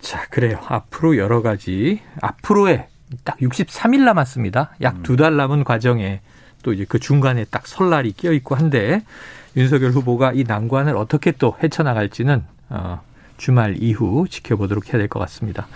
자, 0.00 0.26
그래요. 0.30 0.58
앞으로 0.66 1.16
여러 1.16 1.42
가지 1.42 2.00
앞으로의 2.20 2.86
딱 3.24 3.36
63일 3.38 4.04
남았습니다. 4.04 4.70
약 4.82 5.02
두달 5.02 5.32
음. 5.32 5.36
남은 5.36 5.64
과정에 5.64 6.20
또 6.62 6.72
이제 6.72 6.84
그 6.88 6.98
중간에 6.98 7.44
딱 7.44 7.66
설날이 7.66 8.12
끼어 8.12 8.32
있고 8.32 8.54
한데 8.56 9.02
윤석열 9.56 9.92
후보가 9.92 10.32
이 10.32 10.44
난관을 10.46 10.96
어떻게 10.96 11.30
또 11.32 11.56
헤쳐나갈지는 11.62 12.42
어, 12.70 13.00
주말 13.36 13.76
이후 13.78 14.26
지켜보도록 14.28 14.88
해야 14.88 14.98
될 14.98 15.08
것 15.08 15.18
같습니다. 15.20 15.66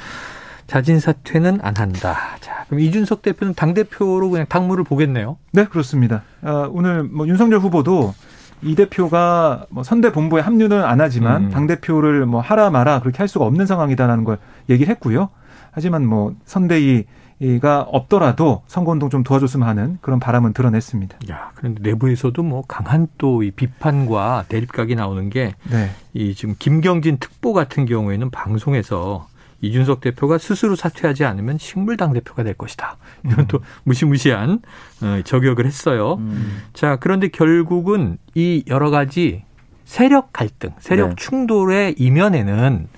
자진 0.67 1.01
사퇴는 1.01 1.61
안 1.63 1.77
한다. 1.77 2.37
자, 2.41 2.65
그럼 2.69 2.81
이준석 2.81 3.23
대표는 3.23 3.55
당 3.55 3.75
대표로 3.75 4.31
그냥 4.31 4.47
당무를 4.49 4.85
보겠네요. 4.85 5.37
네, 5.53 5.65
그렇습니다. 5.65 6.23
어, 6.43 6.69
오늘 6.71 7.03
뭐 7.05 7.27
윤석열 7.27 7.59
후보도 7.61 8.15
이 8.63 8.75
대표가 8.75 9.67
뭐 9.71 9.83
선대 9.83 10.13
본부에 10.13 10.41
합류는 10.43 10.83
안 10.85 11.01
하지만 11.01 11.45
음. 11.45 11.51
당 11.51 11.67
대표를 11.67 12.27
뭐 12.27 12.41
하라 12.41 12.71
마라 12.71 13.01
그렇게 13.01 13.19
할 13.19 13.29
수가 13.29 13.45
없는 13.45 13.67
상황이다라는 13.67 14.25
걸 14.25 14.39
얘기를 14.69 14.91
했고요. 14.91 15.31
하지만 15.73 16.05
뭐 16.05 16.35
선대위가 16.45 17.83
없더라도 17.83 18.63
선거운동 18.67 19.09
좀 19.09 19.23
도와줬으면 19.23 19.67
하는 19.69 19.99
그런 20.01 20.19
바람은 20.21 20.53
드러냈습니다. 20.53 21.19
야, 21.31 21.53
그런데 21.55 21.81
내부에서도 21.83 22.43
뭐 22.43 22.63
강한 22.67 23.07
또 23.19 23.43
이 23.43 23.51
비판과 23.51 24.45
대립각이 24.49 24.95
나오는 24.97 25.31
게이 25.31 25.53
네. 25.71 26.35
지금 26.35 26.55
김경진 26.59 27.19
특보 27.19 27.53
같은 27.53 27.87
경우에는 27.87 28.31
방송에서 28.31 29.27
이준석 29.61 30.01
대표가 30.01 30.39
스스로 30.39 30.75
사퇴하지 30.75 31.25
않으면 31.25 31.59
식물당 31.59 32.13
대표가 32.13 32.43
될 32.43 32.55
것이다. 32.55 32.97
이런 33.25 33.41
음. 33.41 33.47
또 33.49 33.61
무시무시한 33.85 34.61
어, 35.03 35.21
저격을 35.25 35.67
했어요. 35.67 36.15
음. 36.15 36.63
자, 36.73 36.97
그런데 36.97 37.29
결국은 37.29 38.19
이 38.35 38.65
여러 38.69 38.91
가지 38.91 39.45
세력 39.85 40.33
갈등, 40.33 40.71
세력 40.79 41.11
네. 41.11 41.15
충돌의 41.17 41.97
이면에는 41.99 42.89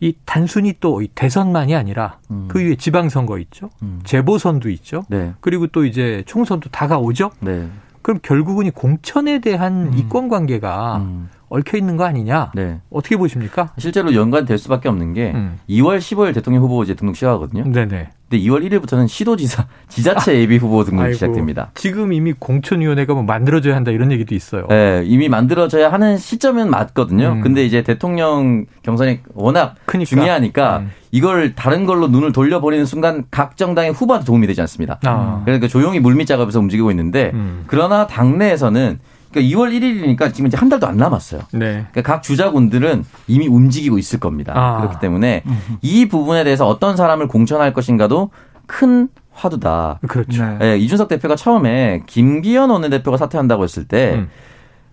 이 0.00 0.14
단순히 0.24 0.74
또 0.80 1.02
대선만이 1.14 1.74
아니라 1.74 2.18
음. 2.30 2.46
그 2.48 2.60
위에 2.60 2.76
지방선거 2.76 3.38
있죠. 3.38 3.70
음. 3.82 4.00
재보선도 4.04 4.70
있죠. 4.70 5.04
네. 5.08 5.34
그리고 5.40 5.66
또 5.66 5.84
이제 5.84 6.22
총선도 6.26 6.70
다가오죠. 6.70 7.30
네. 7.40 7.68
그럼 8.02 8.18
결국은 8.22 8.66
이 8.66 8.70
공천에 8.70 9.40
대한 9.40 9.88
음. 9.88 9.98
이권 9.98 10.28
관계가 10.28 10.98
음. 10.98 11.28
얽혀 11.50 11.76
있는 11.76 11.96
거 11.96 12.04
아니냐? 12.04 12.52
네. 12.54 12.80
어떻게 12.90 13.16
보십니까? 13.16 13.72
실제로 13.76 14.14
연관될 14.14 14.56
수밖에 14.56 14.88
없는 14.88 15.12
게 15.14 15.32
음. 15.34 15.58
2월 15.68 15.98
15일 15.98 16.32
대통령 16.32 16.62
후보 16.62 16.82
이제 16.84 16.94
등록 16.94 17.16
시작하거든요. 17.16 17.64
네네. 17.64 18.10
근데 18.30 18.44
2월 18.44 18.64
1일부터는 18.64 19.08
시도지사 19.08 19.66
지자체 19.90 20.38
예비 20.38 20.56
후보 20.58 20.84
등록이 20.84 21.14
시작됩니다. 21.14 21.72
지금 21.74 22.12
이미 22.12 22.32
공천위원회가 22.32 23.14
뭐 23.14 23.24
만들어져야 23.24 23.74
한다 23.74 23.90
이런 23.90 24.12
얘기도 24.12 24.36
있어요. 24.36 24.66
네, 24.68 25.02
이미 25.04 25.28
만들어져야 25.28 25.92
하는 25.92 26.16
시점은 26.16 26.70
맞거든요. 26.70 27.32
음. 27.32 27.40
근데 27.40 27.64
이제 27.64 27.82
대통령 27.82 28.66
경선이 28.82 29.20
워낙 29.34 29.74
크니까. 29.86 30.08
중요하니까 30.08 30.78
음. 30.78 30.90
이걸 31.10 31.56
다른 31.56 31.84
걸로 31.84 32.06
눈을 32.06 32.30
돌려버리는 32.30 32.86
순간 32.86 33.24
각 33.32 33.56
정당의 33.56 33.90
후보한테 33.90 34.24
도움이 34.24 34.46
되지 34.46 34.60
않습니다. 34.60 35.00
아. 35.04 35.42
그러니까 35.44 35.66
조용히 35.66 35.98
물밑 35.98 36.28
작업에서 36.28 36.60
움직이고 36.60 36.92
있는데 36.92 37.32
음. 37.34 37.64
그러나 37.66 38.06
당내에서는 38.06 39.00
그러니까 39.30 39.56
2월 39.56 39.72
1일이니까 39.72 40.32
지금 40.34 40.48
이제 40.48 40.56
한 40.56 40.68
달도 40.68 40.86
안 40.86 40.96
남았어요. 40.96 41.42
네. 41.52 41.86
그러니까 41.92 42.02
각 42.02 42.22
주자군들은 42.22 43.04
이미 43.28 43.46
움직이고 43.46 43.98
있을 43.98 44.18
겁니다. 44.18 44.52
아. 44.56 44.78
그렇기 44.78 44.98
때문에 45.00 45.44
이 45.82 46.08
부분에 46.08 46.44
대해서 46.44 46.66
어떤 46.66 46.96
사람을 46.96 47.28
공천할 47.28 47.72
것인가도 47.72 48.30
큰 48.66 49.08
화두다. 49.32 50.00
그렇죠. 50.06 50.44
네. 50.44 50.58
네, 50.58 50.78
이준석 50.78 51.08
대표가 51.08 51.36
처음에 51.36 52.02
김기현 52.06 52.70
원내대표가 52.70 53.16
사퇴한다고 53.16 53.64
했을 53.64 53.84
때 53.84 54.14
음. 54.14 54.28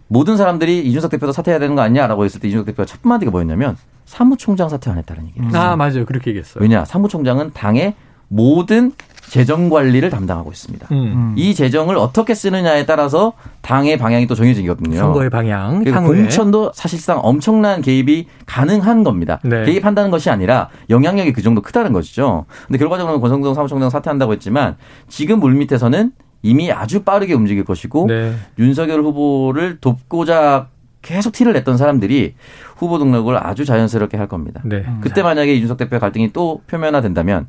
모든 0.08 0.38
사람들이 0.38 0.86
이준석 0.88 1.12
대표도 1.12 1.34
사퇴해야 1.34 1.60
되는 1.60 1.76
거 1.76 1.82
아니냐라고 1.82 2.24
했을 2.24 2.40
때 2.40 2.48
이준석 2.48 2.66
대표가 2.68 2.86
첫 2.86 3.00
마디가 3.04 3.32
뭐였냐면 3.32 3.76
사무총장 4.06 4.70
사퇴 4.70 4.90
안 4.90 4.98
했다는 4.98 5.28
얘기를 5.28 5.48
했어요. 5.48 5.62
아, 5.62 5.76
맞아요. 5.76 6.06
그렇게 6.06 6.32
얘기했어요. 6.32 6.62
왜냐? 6.62 6.86
사무총장은 6.86 7.52
당의 7.54 7.94
모든 8.30 8.94
재정 9.30 9.70
관리를 9.70 10.10
담당하고 10.10 10.52
있습니다. 10.52 10.88
음. 10.92 11.34
이 11.36 11.54
재정을 11.54 11.98
어떻게 11.98 12.34
쓰느냐에 12.34 12.86
따라서 12.86 13.34
당의 13.62 13.98
방향이 13.98 14.28
또 14.28 14.36
정해지거든요. 14.36 14.98
선거의 14.98 15.30
방향. 15.30 15.84
공천도 15.84 16.72
사실상 16.74 17.20
엄청난 17.22 17.82
개입이 17.82 18.28
가능한 18.46 19.04
겁니다. 19.04 19.40
네. 19.44 19.66
개입한다는 19.66 20.12
것이 20.12 20.30
아니라 20.30 20.70
영향력이 20.90 21.34
그 21.34 21.42
정도 21.42 21.62
크다는 21.62 21.92
것이죠. 21.92 22.46
근데 22.68 22.78
결과적으로 22.78 23.20
권성동 23.20 23.54
사무총장 23.54 23.90
사퇴한다고 23.90 24.34
했지만 24.34 24.78
지금 25.10 25.40
물밑에서는 25.40 26.12
이미 26.44 26.72
아주 26.72 27.04
빠르게 27.04 27.34
움직일 27.34 27.66
것이고 27.66 28.06
네. 28.08 28.34
윤석열 28.58 29.02
후보를 29.02 29.80
돕고자 29.82 30.68
계속 31.02 31.32
티를 31.34 31.54
냈던 31.54 31.78
사람들이 31.78 32.36
후보 32.76 32.98
등록을 33.00 33.38
아주 33.46 33.66
자연스럽게 33.66 34.18
할 34.18 34.28
겁니다. 34.28 34.62
네. 34.64 34.86
그때 35.02 35.24
만약에 35.24 35.54
이준석 35.56 35.78
대표의 35.78 36.00
갈등이 36.00 36.32
또 36.32 36.62
표면화된다면 36.68 37.48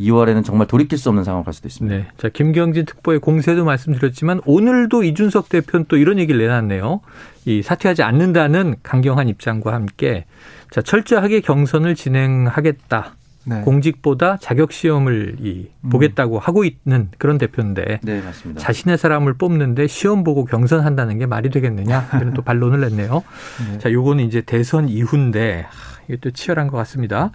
2월에는 0.00 0.44
정말 0.44 0.66
돌이킬 0.66 0.98
수 0.98 1.08
없는 1.08 1.24
상황을 1.24 1.44
갈 1.44 1.54
수도 1.54 1.68
있습니다. 1.68 1.96
네. 1.96 2.06
자, 2.16 2.28
김경진 2.28 2.84
특보의 2.84 3.20
공세도 3.20 3.64
말씀드렸지만 3.64 4.40
오늘도 4.44 5.04
이준석 5.04 5.48
대표는 5.48 5.86
또 5.88 5.96
이런 5.96 6.18
얘기를 6.18 6.40
내놨네요. 6.40 7.00
이 7.46 7.62
사퇴하지 7.62 8.02
않는다는 8.02 8.76
강경한 8.82 9.28
입장과 9.28 9.72
함께 9.72 10.24
자, 10.70 10.82
철저하게 10.82 11.40
경선을 11.40 11.94
진행하겠다. 11.94 13.14
네. 13.46 13.60
공직보다 13.60 14.38
자격 14.38 14.72
시험을 14.72 15.36
이 15.40 15.68
음. 15.82 15.90
보겠다고 15.90 16.36
음. 16.36 16.40
하고 16.42 16.64
있는 16.64 17.10
그런 17.18 17.36
대표인데 17.36 18.00
네, 18.02 18.22
맞습니다. 18.22 18.60
자신의 18.60 18.96
사람을 18.96 19.34
뽑는데 19.34 19.86
시험 19.86 20.24
보고 20.24 20.46
경선한다는 20.46 21.18
게 21.18 21.26
말이 21.26 21.50
되겠느냐 21.50 22.08
이런 22.14 22.32
또 22.32 22.42
반론을 22.42 22.80
냈네요. 22.80 23.22
네. 23.70 23.78
자, 23.78 23.92
요거는 23.92 24.24
이제 24.24 24.40
대선 24.40 24.88
이후인데 24.88 25.66
이게 26.08 26.16
또 26.16 26.30
치열한 26.30 26.68
것 26.68 26.76
같습니다. 26.78 27.32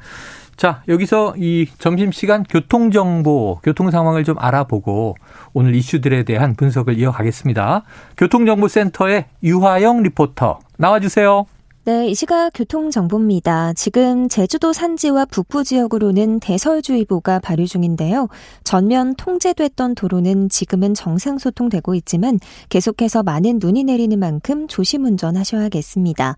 자, 0.59 0.83
여기서 0.89 1.35
이 1.37 1.67
점심시간 1.77 2.43
교통정보, 2.43 3.61
교통 3.63 3.91
상황을 3.91 4.25
좀 4.25 4.35
알아보고 4.37 5.15
오늘 5.53 5.73
이슈들에 5.73 6.23
대한 6.23 6.53
분석을 6.53 6.99
이어가겠습니다. 6.99 7.83
교통정보센터의 8.17 9.27
유화영 9.41 10.03
리포터 10.03 10.59
나와주세요. 10.75 11.45
네, 11.85 12.07
이 12.07 12.13
시각 12.13 12.51
교통 12.53 12.91
정보입니다. 12.91 13.71
지금 13.73 14.27
제주도 14.27 14.73
산지와 14.73 15.25
북부 15.25 15.63
지역으로는 15.63 16.41
대설주의보가 16.41 17.39
발효 17.39 17.65
중인데요. 17.65 18.27
전면 18.63 19.15
통제됐던 19.15 19.95
도로는 19.95 20.49
지금은 20.49 20.93
정상 20.93 21.37
소통되고 21.37 21.95
있지만 21.95 22.37
계속해서 22.67 23.23
많은 23.23 23.59
눈이 23.59 23.85
내리는 23.85 24.19
만큼 24.19 24.67
조심 24.67 25.05
운전하셔야겠습니다. 25.05 26.35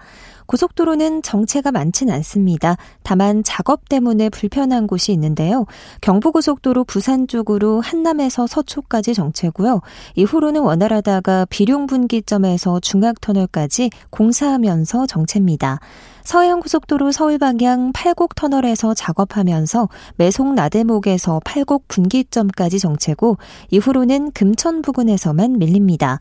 고속도로는 0.51 1.21
정체가 1.21 1.71
많진 1.71 2.09
않습니다. 2.11 2.75
다만 3.03 3.41
작업 3.41 3.87
때문에 3.87 4.27
불편한 4.27 4.85
곳이 4.85 5.13
있는데요. 5.13 5.65
경부고속도로 6.01 6.83
부산 6.83 7.25
쪽으로 7.25 7.79
한남에서 7.79 8.47
서초까지 8.47 9.13
정체고요. 9.13 9.79
이후로는 10.15 10.59
원활하다가 10.59 11.45
비룡분기점에서 11.49 12.81
중학터널까지 12.81 13.91
공사하면서 14.09 15.07
정체입니다. 15.07 15.79
서해안고속도로 16.25 17.13
서울 17.13 17.37
방향 17.37 17.93
팔곡 17.93 18.35
터널에서 18.35 18.93
작업하면서 18.93 19.87
매송 20.17 20.53
나대목에서 20.53 21.39
팔곡 21.45 21.87
분기점까지 21.87 22.77
정체고 22.77 23.37
이후로는 23.69 24.31
금천 24.33 24.81
부근에서만 24.81 25.59
밀립니다. 25.59 26.19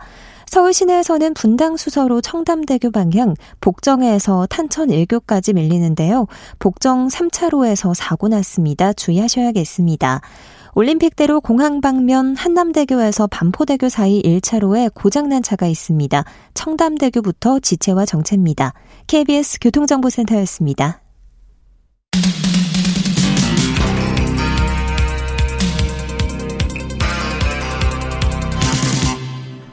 서울 0.50 0.72
시내에서는 0.72 1.34
분당 1.34 1.76
수서로 1.76 2.20
청담대교 2.20 2.90
방향 2.90 3.36
복정에서 3.60 4.48
탄천 4.50 4.88
1교까지 4.88 5.54
밀리는데요. 5.54 6.26
복정 6.58 7.06
3차로에서 7.06 7.94
사고 7.94 8.26
났습니다. 8.26 8.92
주의하셔야겠습니다. 8.92 10.20
올림픽대로 10.74 11.40
공항 11.40 11.80
방면 11.80 12.34
한남대교에서 12.34 13.28
반포대교 13.28 13.88
사이 13.88 14.20
1차로에 14.22 14.92
고장난 14.92 15.40
차가 15.40 15.68
있습니다. 15.68 16.24
청담대교부터 16.54 17.60
지체와 17.60 18.04
정체입니다. 18.04 18.74
KBS 19.06 19.60
교통정보센터였습니다. 19.60 21.00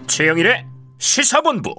최영일의 0.07 0.66
시사본부. 0.97 1.75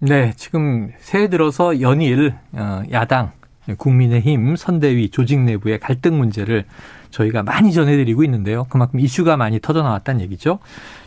네, 0.00 0.32
지금 0.36 0.92
새해 0.98 1.28
들어서 1.28 1.80
연일 1.80 2.34
어, 2.52 2.82
야당 2.92 3.32
국민의힘 3.78 4.56
선대위 4.56 5.10
조직 5.10 5.40
내부의 5.40 5.80
갈등 5.80 6.18
문제를 6.18 6.64
저희가 7.10 7.42
많이 7.42 7.72
전해드리고 7.72 8.24
있는데요. 8.24 8.64
그만큼 8.68 9.00
이슈가 9.00 9.36
많이 9.36 9.58
터져 9.60 9.82
나왔다는 9.82 10.20
얘기죠. 10.22 10.58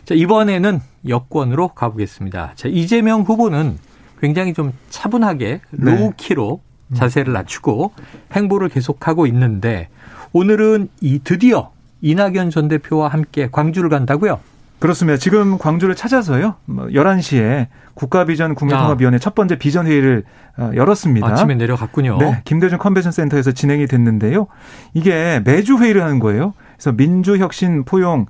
자, 0.04 0.14
이번에는 0.14 0.80
여권으로 1.08 1.68
가보겠습니다. 1.68 2.52
자, 2.56 2.68
이재명 2.68 3.22
후보는 3.22 3.78
굉장히 4.20 4.52
좀 4.52 4.72
차분하게 4.90 5.60
네. 5.70 5.96
로우키로 5.96 6.60
네. 6.88 6.98
자세를 6.98 7.32
낮추고 7.32 7.92
행보를 8.32 8.68
계속하고 8.68 9.26
있는데 9.28 9.88
오늘은 10.32 10.88
이 11.00 11.20
드디어 11.22 11.70
이낙연 12.02 12.50
전 12.50 12.68
대표와 12.68 13.08
함께 13.08 13.48
광주를 13.50 13.88
간다고요? 13.88 14.40
그렇습니다. 14.80 15.18
지금 15.18 15.58
광주를 15.58 15.94
찾아서요. 15.94 16.56
11시에 16.68 17.56
뭐 17.56 17.66
국가비전 17.94 18.54
국민통합위원회 18.54 19.16
아. 19.16 19.18
첫 19.18 19.34
번째 19.34 19.56
비전 19.58 19.86
회의를 19.86 20.24
어, 20.56 20.70
열었습니다. 20.74 21.26
아침에 21.26 21.54
내려갔군요. 21.54 22.18
네, 22.18 22.40
김대중 22.44 22.78
컨벤션 22.78 23.12
센터에서 23.12 23.52
진행이 23.52 23.86
됐는데요. 23.86 24.46
이게 24.94 25.40
매주 25.44 25.76
회의를 25.78 26.02
하는 26.02 26.18
거예요. 26.18 26.54
그래서 26.76 26.92
민주 26.92 27.36
혁신, 27.36 27.84
포용, 27.84 28.26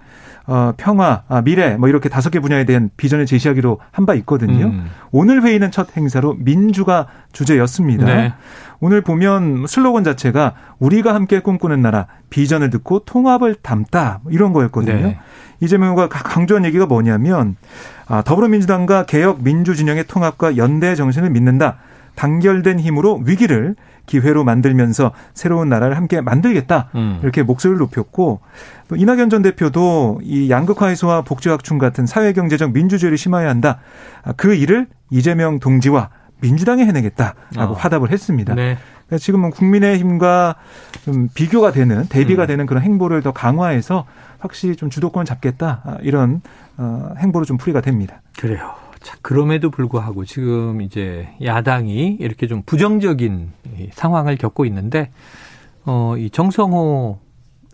어, 0.46 0.72
평화, 0.76 1.22
아, 1.28 1.40
미래 1.42 1.76
뭐 1.76 1.88
이렇게 1.88 2.08
다섯 2.08 2.30
개 2.30 2.40
분야에 2.40 2.64
대한 2.64 2.90
비전을 2.96 3.26
제시하기로 3.26 3.78
한 3.92 4.06
바 4.06 4.14
있거든요. 4.14 4.66
음. 4.66 4.86
오늘 5.12 5.42
회의는 5.44 5.70
첫 5.70 5.96
행사로 5.96 6.34
민주가 6.38 7.06
주제였습니다. 7.32 8.06
네. 8.06 8.32
오늘 8.80 9.02
보면 9.02 9.66
슬로건 9.68 10.02
자체가 10.02 10.54
우리가 10.80 11.14
함께 11.14 11.38
꿈꾸는 11.40 11.80
나라 11.82 12.06
비전을 12.30 12.70
듣고 12.70 13.00
통합을 13.00 13.56
담다 13.62 14.20
뭐 14.24 14.32
이런 14.32 14.52
거였거든요. 14.52 14.94
네. 15.06 15.18
이재명 15.60 15.90
후보가 15.90 16.08
강조한 16.08 16.64
얘기가 16.64 16.86
뭐냐면 16.86 17.56
아, 18.06 18.22
더불어민주당과 18.22 19.06
개혁 19.06 19.42
민주 19.42 19.76
진영의 19.76 20.04
통합과 20.08 20.56
연대 20.56 20.94
정신을 20.94 21.30
믿는다. 21.30 21.78
단결된 22.16 22.80
힘으로 22.80 23.22
위기를 23.24 23.76
기회로 24.06 24.42
만들면서 24.44 25.12
새로운 25.32 25.68
나라를 25.68 25.96
함께 25.96 26.20
만들겠다. 26.20 26.90
음. 26.96 27.20
이렇게 27.22 27.42
목소리를 27.42 27.78
높였고 27.78 28.40
또 28.88 28.96
이낙연 28.96 29.30
전 29.30 29.42
대표도 29.42 30.20
이 30.24 30.50
양극화 30.50 30.88
해소와 30.88 31.22
복지 31.22 31.48
확충 31.48 31.78
같은 31.78 32.06
사회 32.06 32.32
경제적 32.32 32.72
민주주의를 32.72 33.16
심화해야 33.16 33.48
한다. 33.48 33.78
아, 34.22 34.32
그 34.32 34.54
일을 34.54 34.88
이재명 35.10 35.60
동지와 35.60 36.10
민주당이 36.40 36.84
해내겠다라고 36.84 37.72
어. 37.72 37.72
화답을 37.72 38.10
했습니다. 38.10 38.54
네. 38.54 38.78
그러니까 39.10 39.18
지금은 39.18 39.50
국민의힘과 39.50 40.54
좀 41.04 41.28
비교가 41.34 41.72
되는 41.72 42.06
대비가 42.06 42.44
음. 42.44 42.46
되는 42.46 42.66
그런 42.66 42.82
행보를 42.82 43.22
더 43.22 43.32
강화해서 43.32 44.06
확실히 44.38 44.76
좀 44.76 44.88
주도권을 44.88 45.26
잡겠다 45.26 45.82
아, 45.84 45.98
이런 46.02 46.40
어, 46.78 47.12
행보로 47.18 47.44
좀 47.44 47.56
풀이가 47.58 47.80
됩니다. 47.80 48.22
그래요. 48.38 48.74
자, 49.00 49.16
그럼에도 49.20 49.70
불구하고 49.70 50.24
지금 50.24 50.80
이제 50.80 51.28
야당이 51.42 52.18
이렇게 52.20 52.46
좀 52.46 52.62
부정적인 52.64 53.50
상황을 53.92 54.36
겪고 54.36 54.64
있는데 54.66 55.10
어, 55.84 56.14
이 56.16 56.30
정성호 56.30 57.18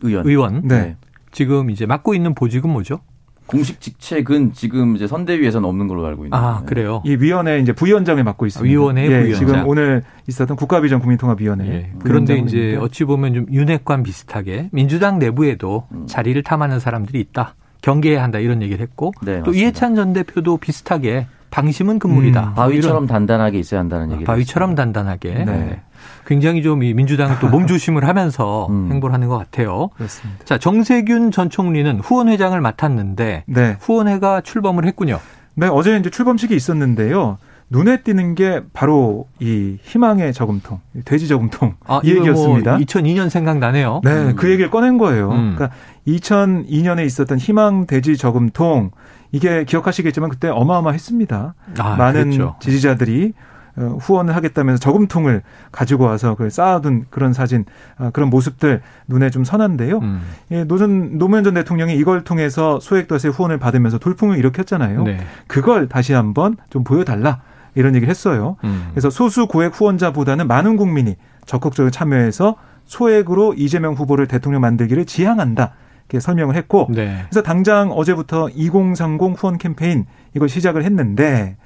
의원, 0.03 0.27
의원 0.27 0.62
네. 0.66 0.96
지금 1.33 1.68
이제 1.70 1.85
맡고 1.85 2.14
있는 2.14 2.35
보직은 2.35 2.70
뭐죠? 2.70 3.01
공식 3.47 3.81
직책은 3.81 4.53
지금 4.55 4.97
이제 4.97 5.07
선대위에서는 5.07 5.69
없는 5.69 5.87
걸로 5.89 6.05
알고 6.07 6.25
있는데. 6.25 6.37
아, 6.37 6.63
그래요? 6.67 7.03
이 7.05 7.15
위원회 7.17 7.59
이제 7.61 7.73
부위원장을 7.73 8.23
맡고 8.23 8.47
있습니다. 8.47 8.69
위원회 8.69 9.05
예, 9.05 9.09
부위원장. 9.09 9.39
지금 9.39 9.69
오늘 9.69 10.03
있었던 10.29 10.57
국가비전 10.57 11.01
국민통합위원회. 11.01 11.67
예. 11.69 11.93
그런데 12.03 12.37
이제 12.39 12.77
어찌 12.81 13.05
보면 13.05 13.35
좀 13.35 13.47
윤핵관 13.51 14.03
비슷하게 14.03 14.71
민주당 14.73 15.19
내부에도 15.19 15.87
음. 15.93 16.07
자리를 16.07 16.43
탐하는 16.43 16.81
사람들이 16.81 17.21
있다. 17.21 17.55
경계해야 17.83 18.23
한다 18.23 18.39
이런 18.41 18.63
얘기를 18.63 18.81
했고 18.81 19.13
네, 19.23 19.35
또 19.35 19.39
맞습니다. 19.51 19.61
이해찬 19.61 19.95
전 19.95 20.13
대표도 20.13 20.57
비슷하게 20.57 21.27
방심은 21.51 21.99
금물이다. 22.01 22.49
음, 22.49 22.55
바위처럼 22.55 23.07
단단하게 23.07 23.59
있어야 23.61 23.81
한다는 23.81 24.11
얘기. 24.13 24.25
바위처럼 24.25 24.71
했습니다. 24.71 24.83
단단하게. 24.83 25.45
네. 25.45 25.83
굉장히 26.27 26.62
좀 26.62 26.77
이 26.83 26.92
민주당은 26.95 27.37
또 27.40 27.49
몸조심을 27.49 28.07
하면서 28.07 28.66
음. 28.71 28.88
행보를 28.90 29.14
하는 29.14 29.29
것 29.29 29.38
같아요. 29.38 29.88
그렇습니다. 29.97 30.45
자 30.45 30.59
정세균 30.59 31.31
전 31.31 31.49
총리는 31.49 32.01
후원회장을 32.01 32.61
맡았는데 32.61 33.45
네. 33.47 33.77
후원회가 33.81 34.42
출범을 34.42 34.85
했군요. 34.85 35.19
네 35.55 35.69
어제 35.69 35.97
이제 35.97 36.11
출범식이 36.11 36.55
있었는데요. 36.55 37.38
눈에 37.69 38.03
띄는 38.03 38.35
게 38.37 38.62
바로 38.73 39.27
이 39.40 39.79
희망의 39.83 40.33
저금통, 40.33 40.79
돼지 41.05 41.27
저금통 41.27 41.75
아, 41.87 42.01
이 42.05 42.11
얘기였습니다. 42.11 42.73
뭐 42.73 42.81
2002년 42.81 43.29
생각나네요. 43.29 44.03
네, 44.05 44.11
음. 44.12 44.37
그 44.37 44.51
얘기를 44.51 44.71
꺼낸 44.71 44.99
거예요. 44.99 45.31
음. 45.33 45.55
그러니까 45.57 45.77
2002년에 46.07 47.05
있었던 47.07 47.38
희망 47.38 47.87
돼지 47.87 48.16
저금통 48.16 48.92
이게 49.33 49.64
기억하시겠지만 49.64 50.31
그때 50.31 50.49
어마어마했습니다. 50.49 51.55
아, 51.79 51.97
많은 51.97 52.31
그렇죠. 52.31 52.57
지지자들이 52.61 53.33
어, 53.37 53.56
후원을 53.77 54.35
하겠다면서 54.35 54.81
저금통을 54.81 55.43
가지고 55.71 56.05
와서 56.05 56.35
그 56.35 56.51
쌓아둔 56.51 57.07
그런 57.11 57.33
사진, 57.33 57.65
어, 57.99 58.11
그런 58.12 58.31
모습들 58.31 58.83
눈에 59.07 59.31
좀 59.31 59.45
선한데요. 59.45 59.99
음. 59.99 60.23
예, 60.51 60.65
노전 60.65 61.19
노무현 61.19 61.45
전 61.45 61.55
대통령이 61.55 61.95
이걸 61.95 62.25
통해서 62.25 62.81
소액도세 62.81 63.29
후원을 63.29 63.59
받으면서 63.59 63.99
돌풍을 63.99 64.39
일으켰잖아요. 64.39 65.05
네. 65.05 65.21
그걸 65.47 65.89
다시 65.89 66.12
한번 66.12 66.57
좀 66.71 66.85
보여달라 66.85 67.43
이런 67.75 67.95
얘기를 67.95 68.11
했어요. 68.11 68.57
음. 68.65 68.89
그래서 68.91 69.11
소수 69.11 69.47
고액 69.47 69.79
후원자보다는 69.79 70.49
많은 70.49 70.77
국민이 70.77 71.17
적극적으로 71.45 71.91
참여해서 71.91 72.57
소액으로 72.87 73.55
이재명 73.55 73.95
후보를 73.95 74.27
대통령 74.27 74.61
만들기를 74.62 75.05
지향한다. 75.05 75.73
이렇게 76.09 76.21
설명을 76.21 76.55
했고 76.55 76.89
네. 76.91 77.25
그래서 77.29 77.43
당장 77.43 77.91
어제부터 77.91 78.49
2030 78.51 79.35
후원 79.37 79.59
캠페인 79.59 80.07
이걸 80.35 80.49
시작을 80.49 80.85
했는데 80.85 81.57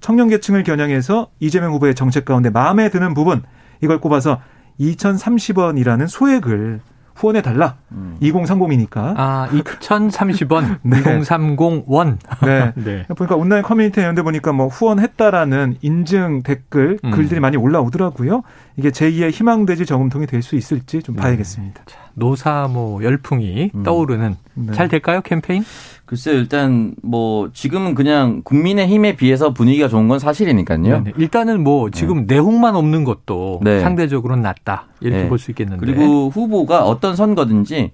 청년 0.00 0.28
계층을 0.28 0.62
겨냥해서 0.62 1.28
이재명 1.40 1.72
후보의 1.72 1.94
정책 1.94 2.24
가운데 2.24 2.50
마음에 2.50 2.88
드는 2.90 3.14
부분 3.14 3.42
이걸 3.80 4.00
꼽아서 4.00 4.40
2,030원이라는 4.80 6.06
소액을 6.08 6.80
후원해 7.14 7.42
달라. 7.42 7.74
음. 7.90 8.16
2030이니까. 8.22 9.14
아, 9.16 9.48
2030원. 9.50 10.78
네. 10.82 11.02
2030원. 11.02 12.18
네. 12.44 12.72
네. 12.84 13.06
보니까 13.08 13.34
온라인 13.34 13.64
커뮤니티 13.64 14.00
이런 14.00 14.16
데 14.16 14.22
보니까 14.22 14.52
뭐 14.52 14.68
후원했다라는 14.68 15.78
인증 15.82 16.42
댓글 16.44 16.98
음. 17.02 17.10
글들이 17.10 17.40
많이 17.40 17.56
올라오더라고요. 17.56 18.42
이게 18.76 18.90
제2의 18.90 19.32
희망돼지 19.32 19.84
저금통이 19.84 20.26
될 20.26 20.38
수 20.42 20.54
있을지 20.54 21.02
좀 21.02 21.16
네. 21.16 21.22
봐야겠습니다. 21.22 21.82
자, 21.86 21.98
노사모 22.14 23.02
열풍이 23.02 23.72
음. 23.74 23.82
떠오르는 23.82 24.36
네. 24.54 24.72
잘 24.72 24.86
될까요 24.88 25.20
캠페인? 25.22 25.64
글쎄 26.08 26.32
일단 26.32 26.94
뭐 27.02 27.50
지금은 27.52 27.94
그냥 27.94 28.40
국민의 28.42 28.88
힘에 28.88 29.14
비해서 29.14 29.52
분위기가 29.52 29.88
좋은 29.88 30.08
건 30.08 30.18
사실이니까요. 30.18 30.78
네네. 30.78 31.12
일단은 31.18 31.62
뭐 31.62 31.90
지금 31.90 32.26
네. 32.26 32.36
내홍만 32.36 32.76
없는 32.76 33.04
것도 33.04 33.60
네. 33.62 33.80
상대적으로는 33.80 34.42
낫다 34.42 34.86
이렇게 35.02 35.24
네. 35.24 35.28
볼수 35.28 35.50
있겠는데. 35.50 35.84
그리고 35.84 36.30
후보가 36.30 36.86
어떤 36.86 37.14
선거든지 37.14 37.92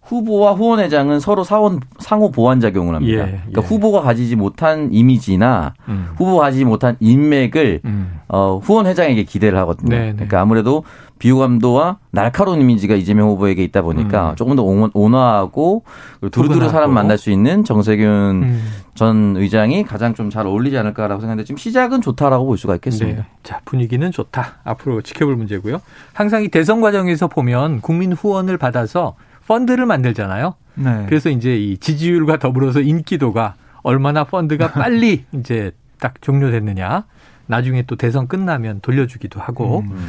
후보와 0.00 0.52
후원회장은 0.52 1.18
서로 1.18 1.42
사원, 1.42 1.80
상호 1.98 2.30
보완 2.30 2.60
작용을 2.60 2.94
합니다. 2.94 3.22
예, 3.24 3.40
그러니까 3.46 3.62
예. 3.62 3.66
후보가 3.66 4.02
가지지 4.02 4.36
못한 4.36 4.88
이미지나 4.92 5.74
음. 5.88 6.10
후보가 6.16 6.42
가지지 6.42 6.64
못한 6.64 6.96
인맥을 7.00 7.80
음. 7.84 8.20
어, 8.28 8.60
후원회장에게 8.62 9.24
기대를 9.24 9.58
하거든요. 9.58 9.90
네네. 9.90 10.04
네. 10.04 10.12
그러니까 10.12 10.40
아무래도 10.40 10.84
비호감도와 11.18 11.98
날카로운 12.10 12.60
이미지가 12.60 12.94
이재명 12.94 13.28
후보에게 13.28 13.64
있다 13.64 13.82
보니까 13.82 14.30
음. 14.30 14.36
조금 14.36 14.54
더 14.56 14.62
온화하고 14.62 15.82
두루두루 16.30 16.68
사람 16.68 16.92
만날 16.92 17.16
수 17.18 17.30
있는 17.30 17.64
정세균 17.64 18.06
음. 18.42 18.68
전 18.94 19.36
의장이 19.36 19.84
가장 19.84 20.14
좀 20.14 20.26
잘 20.30 20.46
어울리지 20.46 20.76
않을까라고 20.76 21.20
생각하는데 21.20 21.44
지금 21.46 21.56
시작은 21.56 22.00
좋다라고 22.02 22.46
볼 22.46 22.58
수가 22.58 22.74
있겠습니다. 22.74 23.22
네. 23.22 23.28
자 23.42 23.60
분위기는 23.64 24.10
좋다. 24.10 24.56
앞으로 24.64 25.00
지켜볼 25.02 25.36
문제고요. 25.36 25.80
항상 26.12 26.42
이 26.42 26.48
대선 26.48 26.80
과정에서 26.80 27.28
보면 27.28 27.80
국민 27.80 28.12
후원을 28.12 28.58
받아서 28.58 29.14
펀드를 29.46 29.86
만들잖아요. 29.86 30.54
네. 30.74 31.04
그래서 31.08 31.30
이제 31.30 31.56
이 31.56 31.78
지지율과 31.78 32.38
더불어서 32.38 32.80
인기도가 32.80 33.54
얼마나 33.82 34.24
펀드가 34.24 34.72
빨리 34.74 35.24
이제 35.32 35.70
딱 36.00 36.20
종료됐느냐. 36.20 37.04
나중에 37.46 37.82
또 37.82 37.94
대선 37.96 38.26
끝나면 38.26 38.80
돌려주기도 38.80 39.40
하고. 39.40 39.84
음. 39.88 40.08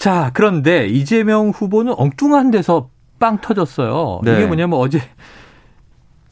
자, 0.00 0.30
그런데 0.32 0.86
이재명 0.86 1.50
후보는 1.50 1.92
엉뚱한 1.94 2.50
데서 2.50 2.88
빵 3.18 3.38
터졌어요. 3.38 4.22
네. 4.24 4.32
이게 4.36 4.46
뭐냐면 4.46 4.78
어제 4.78 4.98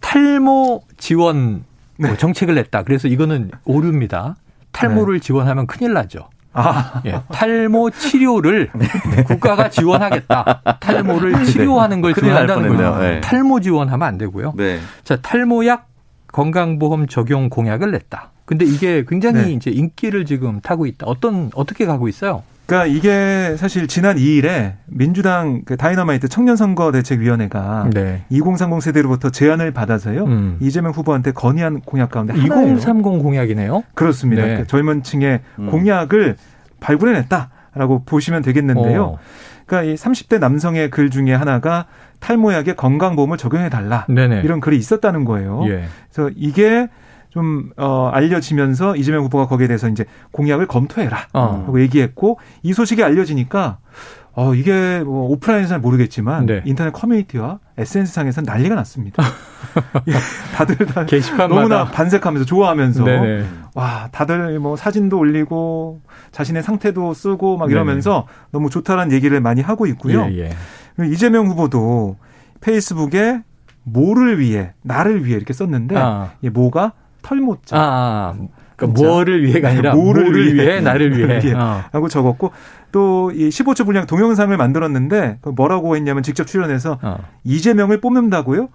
탈모 0.01 0.85
지원 0.97 1.65
뭐 1.99 2.09
네. 2.09 2.17
정책을 2.17 2.55
냈다. 2.55 2.85
그래서 2.85 3.09
이거는 3.09 3.51
오류입니다. 3.67 4.37
탈모를 4.73 5.19
네. 5.19 5.21
지원하면 5.21 5.67
큰일 5.67 5.93
나죠. 5.93 6.31
아. 6.55 7.03
예, 7.05 7.21
탈모 7.31 7.91
치료를 7.91 8.71
네. 9.15 9.23
국가가 9.25 9.69
지원하겠다. 9.69 10.79
탈모를 10.81 11.33
네. 11.33 11.45
치료하는 11.45 12.01
걸 12.01 12.15
지원한다는 12.15 12.69
거죠. 12.71 12.97
네. 12.99 13.21
탈모 13.21 13.61
지원하면 13.61 14.09
안 14.09 14.17
되고요. 14.17 14.55
네. 14.57 14.81
자, 15.05 15.17
탈모약 15.17 15.87
건강보험 16.33 17.07
적용 17.07 17.51
공약을 17.51 17.91
냈다. 17.91 18.31
근데 18.47 18.65
이게 18.65 19.05
굉장히 19.07 19.43
네. 19.43 19.53
이제 19.53 19.71
인기를 19.71 20.25
지금 20.25 20.63
타고 20.63 20.87
있다. 20.87 21.05
어떤 21.07 21.51
어떻게 21.55 21.85
가고 21.85 22.09
있어요? 22.09 22.45
그러니까 22.69 22.87
이게 22.87 23.57
사실 23.57 23.89
지난 23.89 24.17
2일에 24.17 24.75
민주당 24.85 25.63
그 25.65 25.79
다이너마이트 25.79 26.29
청년선거대책위원회가 26.29 27.89
네. 27.95 28.25
2030 28.29 28.83
세대로부터 28.83 29.31
제안을 29.31 29.73
받아서요 29.73 30.25
음. 30.25 30.59
이재명 30.61 30.93
후보한테 30.93 31.33
건의한 31.33 31.81
공약 31.81 32.11
가운데 32.11 32.35
2030 32.37 33.03
공약이네요. 33.03 33.85
그렇습니다. 33.95 34.45
네. 34.45 34.57
그 34.59 34.67
젊은 34.67 35.03
층의 35.03 35.41
음. 35.61 35.71
공약을 35.71 36.37
발굴해냈다라고 36.81 38.03
보시면 38.05 38.43
되겠는데요. 38.43 39.03
어. 39.03 39.19
그러니까 39.65 39.91
이 39.91 39.95
30대 39.95 40.39
남성의 40.39 40.91
글 40.91 41.09
중에 41.09 41.33
하나가 41.33 41.87
탈모약에 42.21 42.75
건강보험을 42.75 43.39
적용해 43.39 43.71
달라 43.71 44.05
이런 44.45 44.61
글이 44.61 44.77
있었다는 44.77 45.25
거예요. 45.25 45.65
예. 45.69 45.85
그래서 46.13 46.31
이게 46.37 46.89
좀 47.39 47.71
어, 47.77 48.11
알려지면서 48.13 48.97
이재명 48.97 49.23
후보가 49.23 49.47
거기에 49.47 49.69
대해서 49.69 49.89
이제 49.89 50.05
공약을 50.33 50.67
검토해라 50.67 51.29
어. 51.35 51.63
하고 51.67 51.81
얘기했고 51.81 52.41
이 52.65 52.73
소식이 52.73 53.05
알려지니까 53.05 53.79
어 54.33 54.55
이게 54.55 55.01
뭐 55.05 55.29
오프라인에서는 55.31 55.81
모르겠지만 55.81 56.47
네. 56.47 56.63
인터넷 56.65 56.93
커뮤니티와 56.93 57.61
SNS 57.77 58.13
상에서는 58.13 58.45
난리가 58.45 58.75
났습니다. 58.75 59.23
다들 60.55 60.77
다 60.87 61.07
게시판마다. 61.07 61.55
너무나 61.55 61.85
반색하면서 61.85 62.45
좋아하면서 62.45 63.05
네네. 63.05 63.45
와 63.75 64.09
다들 64.11 64.59
뭐 64.59 64.75
사진도 64.75 65.17
올리고 65.19 66.01
자신의 66.33 66.65
상태도 66.65 67.15
쓰고 67.15 67.57
막 67.57 67.71
이러면서 67.71 68.27
네네. 68.27 68.49
너무 68.51 68.71
좋다라는 68.71 69.13
얘기를 69.13 69.41
많이 69.41 69.61
하고 69.61 69.87
있고요. 69.87 70.27
예, 70.33 70.51
예. 71.01 71.07
이재명 71.07 71.47
후보도 71.47 72.17
페이스북에 72.61 73.43
뭐를 73.85 74.41
위해 74.41 74.73
나를 74.83 75.25
위해 75.25 75.37
이렇게 75.37 75.53
썼는데 75.53 75.97
아. 75.97 76.33
이 76.43 76.51
뭐가 76.51 76.95
털모자. 77.23 77.77
아, 77.77 77.81
아. 77.81 78.35
그러니까 78.77 79.03
뭐를 79.03 79.45
위해가 79.45 79.71
아니라 79.71 79.95
뭐를, 79.95 80.25
뭐를 80.25 80.55
위해, 80.55 80.67
위해, 80.67 80.81
나를 80.81 81.17
위해. 81.17 81.41
위해 81.43 81.55
어. 81.59 81.83
하고 81.93 82.09
적었고 82.09 82.53
또 82.93 83.31
이 83.35 83.49
15초 83.49 83.85
분량 83.85 84.07
동영상을 84.07 84.57
만들었는데 84.57 85.39
그 85.43 85.51
뭐라고 85.51 85.97
했냐면 85.97 86.23
직접 86.23 86.47
출연해서 86.47 86.99
어. 87.03 87.19
이재명을 87.45 88.01
뽑는다고요? 88.01 88.69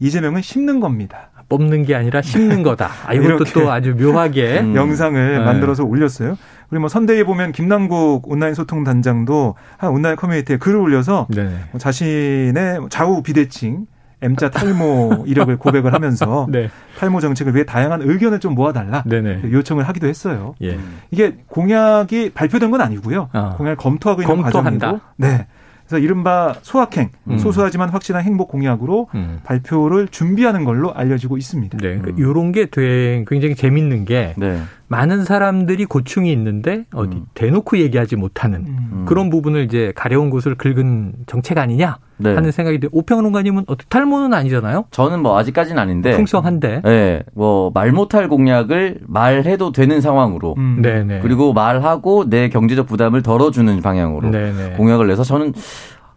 이재명은 0.00 0.42
심는 0.42 0.80
겁니다. 0.80 1.30
뽑는 1.48 1.84
게 1.84 1.94
아니라 1.94 2.22
심는 2.22 2.62
거다. 2.62 2.88
아, 3.06 3.12
이것도 3.12 3.44
또 3.52 3.70
아주 3.70 3.94
묘하게 3.94 4.60
음. 4.64 4.74
영상을 4.74 5.38
네. 5.38 5.44
만들어서 5.44 5.84
올렸어요. 5.84 6.36
그리고 6.70 6.80
뭐 6.80 6.88
선대위에 6.88 7.24
보면 7.24 7.52
김남국 7.52 8.30
온라인 8.30 8.54
소통 8.54 8.82
단장도 8.82 9.54
한 9.76 9.90
온라인 9.90 10.16
커뮤니티에 10.16 10.56
글을 10.56 10.78
올려서 10.78 11.28
네. 11.30 11.44
뭐 11.70 11.78
자신의 11.78 12.80
좌우 12.88 13.22
비대칭 13.22 13.86
M자 14.20 14.50
탈모 14.50 15.24
이력을 15.28 15.56
고백을 15.56 15.92
하면서 15.92 16.46
네. 16.50 16.70
탈모 16.98 17.20
정책을 17.20 17.54
위해 17.54 17.64
다양한 17.64 18.02
의견을 18.02 18.40
좀 18.40 18.54
모아달라 18.54 19.02
네네. 19.04 19.42
요청을 19.52 19.86
하기도 19.88 20.06
했어요. 20.06 20.54
예. 20.62 20.78
이게 21.10 21.36
공약이 21.48 22.30
발표된 22.30 22.70
건 22.70 22.80
아니고요. 22.80 23.28
어. 23.32 23.54
공약을 23.56 23.76
검토하고 23.76 24.22
있는 24.22 24.42
검토한다. 24.42 24.86
과정이고, 24.86 25.06
네. 25.16 25.46
그래서 25.86 26.02
이른바 26.02 26.54
소확행, 26.62 27.10
음. 27.28 27.38
소소하지만 27.38 27.90
확실한 27.90 28.24
행복 28.24 28.48
공약으로 28.48 29.08
음. 29.14 29.40
발표를 29.44 30.08
준비하는 30.08 30.64
걸로 30.64 30.94
알려지고 30.94 31.36
있습니다. 31.36 31.76
네, 31.76 31.98
그러니까 31.98 32.12
이런 32.16 32.52
게 32.52 32.66
굉장히 32.70 33.54
재밌는 33.54 34.06
게 34.06 34.34
네. 34.38 34.62
많은 34.94 35.24
사람들이 35.24 35.86
고충이 35.86 36.30
있는데 36.30 36.84
어디 36.94 37.16
음. 37.16 37.26
대놓고 37.34 37.78
얘기하지 37.78 38.14
못하는 38.14 38.64
음. 38.68 39.04
그런 39.08 39.28
부분을 39.28 39.64
이제 39.64 39.92
가려운 39.96 40.30
곳을 40.30 40.54
긁은 40.54 41.14
정책 41.26 41.58
아니냐 41.58 41.98
네. 42.18 42.32
하는 42.32 42.52
생각이 42.52 42.78
드 42.78 42.88
오평론가님은 42.92 43.64
어떻게 43.66 43.88
탈모는 43.88 44.32
아니잖아요? 44.32 44.84
저는 44.92 45.20
뭐 45.20 45.36
아직까지는 45.36 45.82
아닌데 45.82 46.14
풍성한데. 46.14 46.82
네, 46.84 47.22
뭐말 47.34 47.90
못할 47.90 48.28
공약을 48.28 49.00
말해도 49.08 49.72
되는 49.72 50.00
상황으로 50.00 50.54
음. 50.58 50.80
네네. 50.80 51.20
그리고 51.22 51.52
말하고 51.52 52.30
내 52.30 52.48
경제적 52.48 52.86
부담을 52.86 53.22
덜어주는 53.22 53.82
방향으로 53.82 54.30
네네. 54.30 54.76
공약을 54.76 55.08
내서 55.08 55.24
저는 55.24 55.54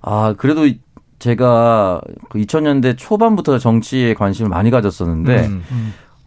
아 0.02 0.36
그래도 0.38 0.68
제가 1.18 2.00
2000년대 2.30 2.92
그 2.92 2.96
초반부터 2.96 3.58
정치에 3.58 4.14
관심을 4.14 4.50
많이 4.50 4.70
가졌었는데. 4.70 5.48
음. 5.48 5.64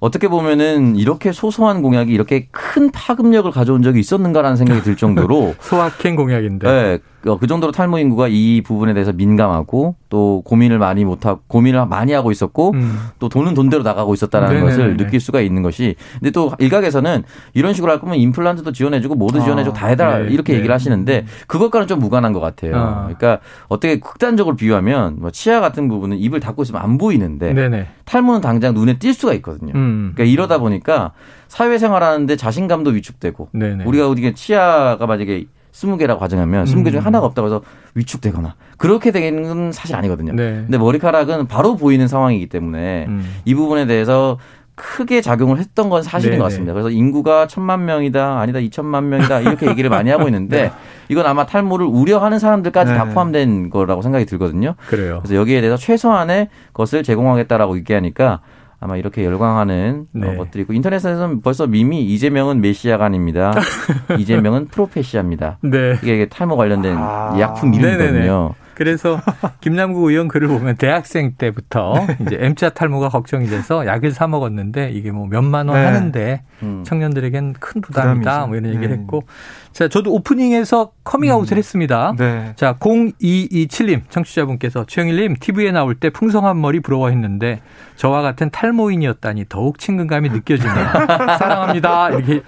음. 0.01 0.07
어떻게 0.07 0.29
보면은 0.29 0.97
이렇게 0.97 1.33
소소한 1.33 1.83
공약이 1.83 2.13
이렇게 2.13 2.49
큰 2.51 2.91
파급력을 2.91 3.51
가져온 3.51 3.83
적이 3.83 4.01
있었는가라는 4.01 4.57
생각이 4.57 4.83
들 4.83 4.97
정도로 4.97 5.55
소확행 5.61 6.17
공약인데. 6.17 6.67
네, 6.67 6.95
어, 6.95 7.20
그 7.23 7.47
정도로 7.47 7.73
탈모 7.73 7.99
인구가 7.99 8.29
이 8.29 8.63
부분에 8.63 8.95
대해서 8.95 9.13
민감하고 9.13 9.97
또 10.09 10.43
고민을 10.45 10.79
많이 10.79 11.05
못하고 11.05 11.43
고민을 11.47 11.87
많이 11.87 12.13
하고 12.13 12.31
있었고 12.31 12.73
음. 12.73 12.99
또 13.19 13.29
돈은 13.29 13.55
돈대로 13.55 13.83
나가고 13.83 14.15
있었다라는 14.15 14.55
네네네네. 14.55 14.77
것을 14.77 14.97
느낄 14.97 15.21
수가 15.21 15.41
있는 15.41 15.63
것이 15.63 15.97
근데 16.15 16.31
또 16.31 16.53
일각에서는 16.59 17.23
이런 17.55 17.75
식으로 17.75 17.93
할 17.93 18.01
거면 18.01 18.17
임플란트도 18.17 18.73
지원해주고 18.73 19.17
모두 19.17 19.41
아, 19.41 19.45
지원해주고 19.45 19.77
다 19.77 19.87
해달라 19.89 20.19
네, 20.19 20.31
이렇게 20.31 20.53
네. 20.53 20.59
얘기를 20.59 20.75
하시는데 20.75 21.27
그것과는 21.47 21.87
좀 21.87 21.99
무관한 21.99 22.33
것 22.33 22.41
같아요. 22.41 22.77
아. 22.77 23.03
그러니까 23.03 23.41
어떻게 23.69 24.01
극단적으로 24.01 24.57
비유하면 24.57 25.17
뭐 25.21 25.31
치아 25.31 25.61
같은 25.61 25.89
부분은 25.89 26.19
입을 26.19 26.41
닫고 26.41 26.63
있으면 26.63 26.81
안 26.83 26.97
보이는데 26.97 27.53
네네. 27.53 27.87
탈모는 28.07 28.41
당장 28.41 28.73
눈에 28.75 28.99
띌 28.99 29.13
수가 29.13 29.35
있거든요. 29.35 29.73
음. 29.75 30.13
그러니까 30.15 30.33
이러다 30.33 30.59
보니까 30.59 31.13
사회생활하는데 31.49 32.37
자신감도 32.37 32.91
위축되고 32.91 33.51
네네. 33.53 33.85
우리가 33.85 34.09
어디게 34.09 34.35
치아가 34.35 35.07
만약에 35.07 35.47
스무 35.73 35.97
개라고 35.97 36.21
가정하면 36.21 36.67
스무 36.67 36.85
개 36.85 36.91
중에 36.91 37.01
음. 37.01 37.07
하나가 37.07 37.27
없다고 37.27 37.47
해서 37.47 37.63
위축되거나 37.95 38.55
그렇게 38.77 39.11
되는 39.11 39.43
건 39.43 39.73
사실 39.73 39.97
아니거든요. 39.97 40.33
네. 40.33 40.53
근데 40.63 40.79
머리카락은 40.79 41.47
바로 41.47 41.77
보이는 41.77 42.09
상황이기 42.09 42.49
때문에 42.49 43.07
음. 43.09 43.37
이 43.45 43.55
부분에 43.55 43.87
대해서 43.87 44.39
크게 44.81 45.21
작용을 45.21 45.59
했던 45.59 45.91
건 45.91 46.03
사실인 46.03 46.33
네네. 46.33 46.39
것 46.39 46.45
같습니다. 46.45 46.73
그래서 46.73 46.89
인구가 46.89 47.47
천만 47.47 47.85
명이다, 47.85 48.41
아니다, 48.41 48.59
이천만 48.61 49.11
명이다, 49.11 49.41
이렇게 49.41 49.67
얘기를 49.69 49.91
많이 49.91 50.09
하고 50.11 50.25
있는데, 50.27 50.63
네. 50.65 50.73
이건 51.09 51.27
아마 51.27 51.45
탈모를 51.45 51.85
우려하는 51.87 52.39
사람들까지 52.39 52.93
네. 52.93 52.97
다 52.97 53.05
포함된 53.05 53.69
거라고 53.69 54.01
생각이 54.01 54.25
들거든요. 54.25 54.77
그래요. 54.87 55.21
그래서 55.23 55.35
여기에 55.35 55.61
대해서 55.61 55.77
최소한의 55.77 56.49
것을 56.73 57.03
제공하겠다라고 57.03 57.77
얘기하니까, 57.77 58.41
아마 58.81 58.97
이렇게 58.97 59.25
열광하는 59.25 60.07
어, 60.15 60.19
네. 60.19 60.37
것들이고 60.37 60.73
인터넷에서는 60.73 61.43
벌써 61.43 61.67
밈이 61.67 62.03
이재명은 62.07 62.63
메시아가 62.63 63.05
아닙니다. 63.05 63.53
이재명은 64.19 64.69
프로페시아입니다. 64.69 65.59
네. 65.63 65.97
이게 66.03 66.27
탈모 66.27 66.57
관련된 66.57 66.97
아. 66.97 67.37
약품 67.39 67.75
이름이거든요. 67.75 68.55
그래서 68.81 69.21
김남국 69.61 70.05
의원 70.05 70.27
글을 70.27 70.49
보면 70.49 70.77
대학생 70.77 71.35
때부터 71.37 72.07
네. 72.07 72.17
이제 72.23 72.39
M자 72.41 72.71
탈모가 72.71 73.11
걱정이 73.11 73.47
돼서 73.47 73.85
약을 73.85 74.11
사 74.13 74.27
먹었는데 74.27 74.93
이게 74.93 75.11
뭐 75.11 75.27
몇만 75.27 75.69
원 75.69 75.77
네. 75.79 75.85
하는데 75.85 76.43
음. 76.63 76.83
청년들에겐 76.87 77.57
큰 77.61 77.83
부담이다 77.83 78.47
뭐 78.47 78.57
이런 78.57 78.71
얘기를 78.71 78.89
네. 78.89 78.95
했고 78.95 79.25
자 79.73 79.87
저도 79.87 80.15
오프닝에서 80.15 80.93
커밍아웃을 81.05 81.53
음. 81.53 81.59
했습니다. 81.59 82.15
네. 82.17 82.55
자 82.57 82.79
0227님 82.79 84.09
청취자분께서 84.09 84.87
최영일님 84.87 85.37
TV에 85.39 85.73
나올 85.73 85.95
때 85.95 86.09
풍성한 86.09 86.59
머리 86.59 86.81
부러워했는데 86.81 87.61
저와 87.97 88.23
같은 88.23 88.49
탈모인이었다니 88.49 89.45
더욱 89.51 89.79
친근감이 89.79 90.31
느껴지네요. 90.31 90.87
사랑합니다. 91.39 92.13
이렇게 92.13 92.41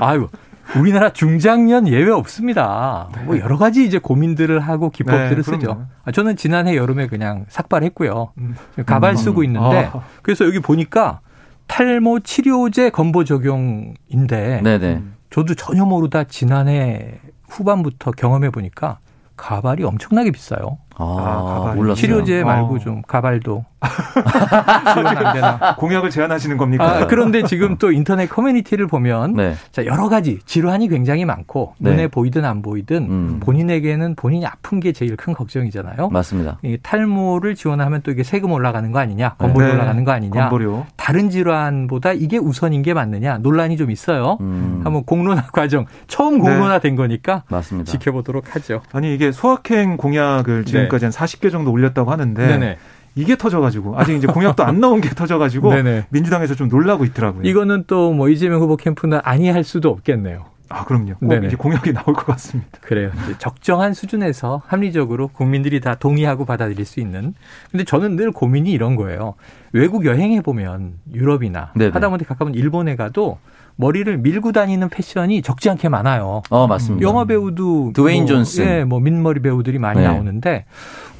아유 0.00 0.28
우리나라 0.78 1.12
중장년 1.12 1.88
예외 1.88 2.10
없습니다. 2.10 3.08
네. 3.14 3.22
뭐 3.22 3.38
여러 3.38 3.56
가지 3.56 3.84
이제 3.84 3.98
고민들을 3.98 4.60
하고 4.60 4.90
기법들을 4.90 5.36
네, 5.36 5.42
쓰죠. 5.42 5.86
아, 6.04 6.12
저는 6.12 6.36
지난해 6.36 6.76
여름에 6.76 7.06
그냥 7.06 7.46
삭발했고요. 7.48 8.32
음. 8.38 8.54
가발 8.86 9.16
쓰고 9.16 9.40
음. 9.40 9.44
있는데 9.44 9.90
아. 9.92 10.02
그래서 10.22 10.44
여기 10.44 10.60
보니까 10.60 11.20
탈모 11.66 12.20
치료제 12.20 12.90
건보 12.90 13.24
적용인데 13.24 14.60
네네. 14.62 15.02
저도 15.30 15.54
전혀 15.54 15.84
모르다 15.84 16.24
지난해 16.24 17.20
후반부터 17.48 18.12
경험해 18.12 18.50
보니까 18.50 18.98
가발이 19.36 19.84
엄청나게 19.84 20.32
비싸요. 20.32 20.78
아, 21.00 21.74
아 21.76 21.94
치료제 21.94 22.44
말고 22.44 22.74
어. 22.74 22.78
좀 22.78 23.02
가발도? 23.02 23.64
공약을 25.78 26.10
제안하시는 26.10 26.56
겁니까? 26.56 26.84
아, 26.84 27.06
그런데 27.06 27.42
지금 27.42 27.76
또 27.78 27.90
인터넷 27.92 28.26
커뮤니티를 28.26 28.86
보면 28.86 29.34
네. 29.34 29.54
자 29.72 29.86
여러 29.86 30.08
가지 30.08 30.38
질환이 30.44 30.88
굉장히 30.88 31.24
많고 31.24 31.74
네. 31.78 31.90
눈에 31.90 32.08
보이든 32.08 32.44
안 32.44 32.62
보이든 32.62 32.96
음. 33.10 33.40
본인에게는 33.40 34.14
본인이 34.16 34.46
아픈 34.46 34.80
게 34.80 34.92
제일 34.92 35.16
큰 35.16 35.32
걱정이잖아요. 35.32 36.08
맞습니다. 36.10 36.58
이 36.62 36.78
탈모를 36.82 37.54
지원하면 37.54 38.02
또 38.02 38.10
이게 38.10 38.22
세금 38.22 38.52
올라가는 38.52 38.90
거 38.92 38.98
아니냐, 38.98 39.34
건보료 39.38 39.66
네. 39.66 39.72
올라가는 39.72 40.04
거 40.04 40.12
아니냐, 40.12 40.40
건보료. 40.40 40.86
다른 40.96 41.30
질환보다 41.30 42.12
이게 42.12 42.38
우선인 42.38 42.82
게 42.82 42.94
맞느냐 42.94 43.38
논란이 43.38 43.76
좀 43.76 43.90
있어요. 43.90 44.36
음. 44.40 44.80
한번 44.84 45.04
공론화 45.04 45.46
과정 45.52 45.86
처음 46.06 46.34
네. 46.34 46.40
공론화된 46.40 46.96
거니까 46.96 47.44
맞습니다. 47.48 47.90
지켜보도록 47.90 48.54
하죠. 48.54 48.82
아니 48.92 49.14
이게 49.14 49.32
소확행 49.32 49.96
공약을 49.96 50.64
지금 50.64 50.88
지금까지 50.90 51.04
한 51.06 51.12
40개 51.12 51.50
정도 51.50 51.70
올렸다고 51.72 52.10
하는데 52.10 52.46
네네. 52.46 52.78
이게 53.14 53.36
터져가지고 53.36 53.98
아직 53.98 54.14
이제 54.16 54.26
공약도 54.26 54.64
안 54.64 54.80
나온 54.80 55.00
게 55.00 55.08
터져가지고 55.10 55.72
민주당에서 56.10 56.54
좀 56.54 56.68
놀라고 56.68 57.04
있더라고요. 57.04 57.42
이거는 57.44 57.84
또 57.86 58.10
뭐 58.12 58.28
이재명 58.28 58.60
후보 58.60 58.76
캠프는 58.76 59.20
아니할 59.22 59.64
수도 59.64 59.88
없겠네요. 59.90 60.46
아 60.72 60.84
그럼요. 60.84 61.14
꼭 61.14 61.32
이제 61.44 61.56
공약이 61.56 61.92
나올 61.92 62.14
것 62.14 62.26
같습니다. 62.26 62.70
그래요. 62.80 63.10
적정한 63.38 63.92
수준에서 63.92 64.62
합리적으로 64.66 65.26
국민들이 65.28 65.80
다 65.80 65.96
동의하고 65.96 66.44
받아들일 66.44 66.84
수 66.84 67.00
있는. 67.00 67.34
근데 67.72 67.82
저는 67.84 68.14
늘 68.14 68.30
고민이 68.30 68.70
이런 68.70 68.94
거예요. 68.94 69.34
외국 69.72 70.04
여행해 70.04 70.40
보면 70.42 70.94
유럽이나. 71.12 71.72
하다못해 71.76 72.24
가까운 72.24 72.54
일본에 72.54 72.94
가도 72.94 73.38
머리를 73.80 74.18
밀고 74.18 74.52
다니는 74.52 74.88
패션이 74.90 75.42
적지 75.42 75.70
않게 75.70 75.88
많아요. 75.88 76.42
어, 76.50 76.66
맞습니다. 76.66 77.06
영화 77.06 77.24
배우도 77.24 77.92
드웨인 77.94 78.24
뭐, 78.24 78.26
존슨. 78.28 78.64
예, 78.66 78.84
뭐 78.84 79.00
민머리 79.00 79.40
배우들이 79.40 79.78
많이 79.78 80.00
네. 80.00 80.06
나오는데 80.06 80.66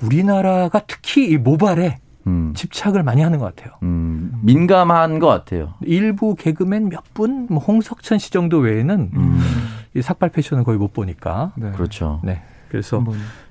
우리나라가 0.02 0.80
특히 0.86 1.30
이 1.30 1.36
모발에 1.38 1.98
음. 2.26 2.52
집착을 2.54 3.02
많이 3.02 3.22
하는 3.22 3.38
것 3.38 3.54
같아요. 3.56 3.74
음, 3.82 4.32
민감한 4.42 5.18
것 5.18 5.26
같아요. 5.26 5.74
일부 5.80 6.34
개그맨 6.34 6.90
몇 6.90 7.02
분, 7.14 7.46
뭐 7.48 7.58
홍석천 7.58 8.18
씨 8.18 8.30
정도 8.30 8.58
외에는 8.58 9.10
음. 9.14 9.40
이 9.94 10.02
삭발 10.02 10.28
패션을 10.28 10.62
거의 10.64 10.78
못 10.78 10.92
보니까. 10.92 11.52
네. 11.56 11.70
그렇죠. 11.72 12.20
네. 12.22 12.42
그래서 12.68 13.02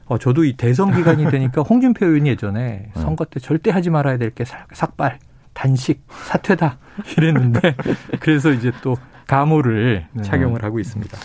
어, 0.05 0.17
저도 0.17 0.43
이 0.45 0.55
대선 0.55 0.93
기간이 0.93 1.29
되니까 1.31 1.61
홍준표 1.63 2.05
의원이 2.05 2.29
예전에 2.29 2.61
네. 2.61 2.91
선거 2.93 3.25
때 3.25 3.39
절대 3.39 3.71
하지 3.71 3.89
말아야 3.89 4.17
될 4.17 4.31
게 4.31 4.43
삭발. 4.45 5.17
단식 5.59 6.01
사퇴다 6.09 6.77
이랬는데 7.17 7.75
그래서 8.21 8.51
이제 8.51 8.71
또 8.81 8.95
가모를 9.27 10.05
네. 10.13 10.23
착용을 10.23 10.63
하고 10.63 10.79
있습니다. 10.79 11.17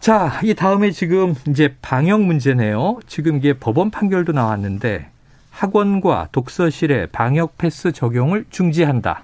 자, 0.00 0.40
이 0.42 0.54
다음에 0.54 0.90
지금 0.90 1.36
이제 1.48 1.76
방역 1.80 2.20
문제네요. 2.22 2.98
지금 3.06 3.36
이게 3.36 3.52
법원 3.52 3.92
판결도 3.92 4.32
나왔는데 4.32 5.08
학원과 5.50 6.30
독서실에 6.32 7.06
방역 7.12 7.56
패스 7.58 7.92
적용을 7.92 8.44
중지한다. 8.50 9.22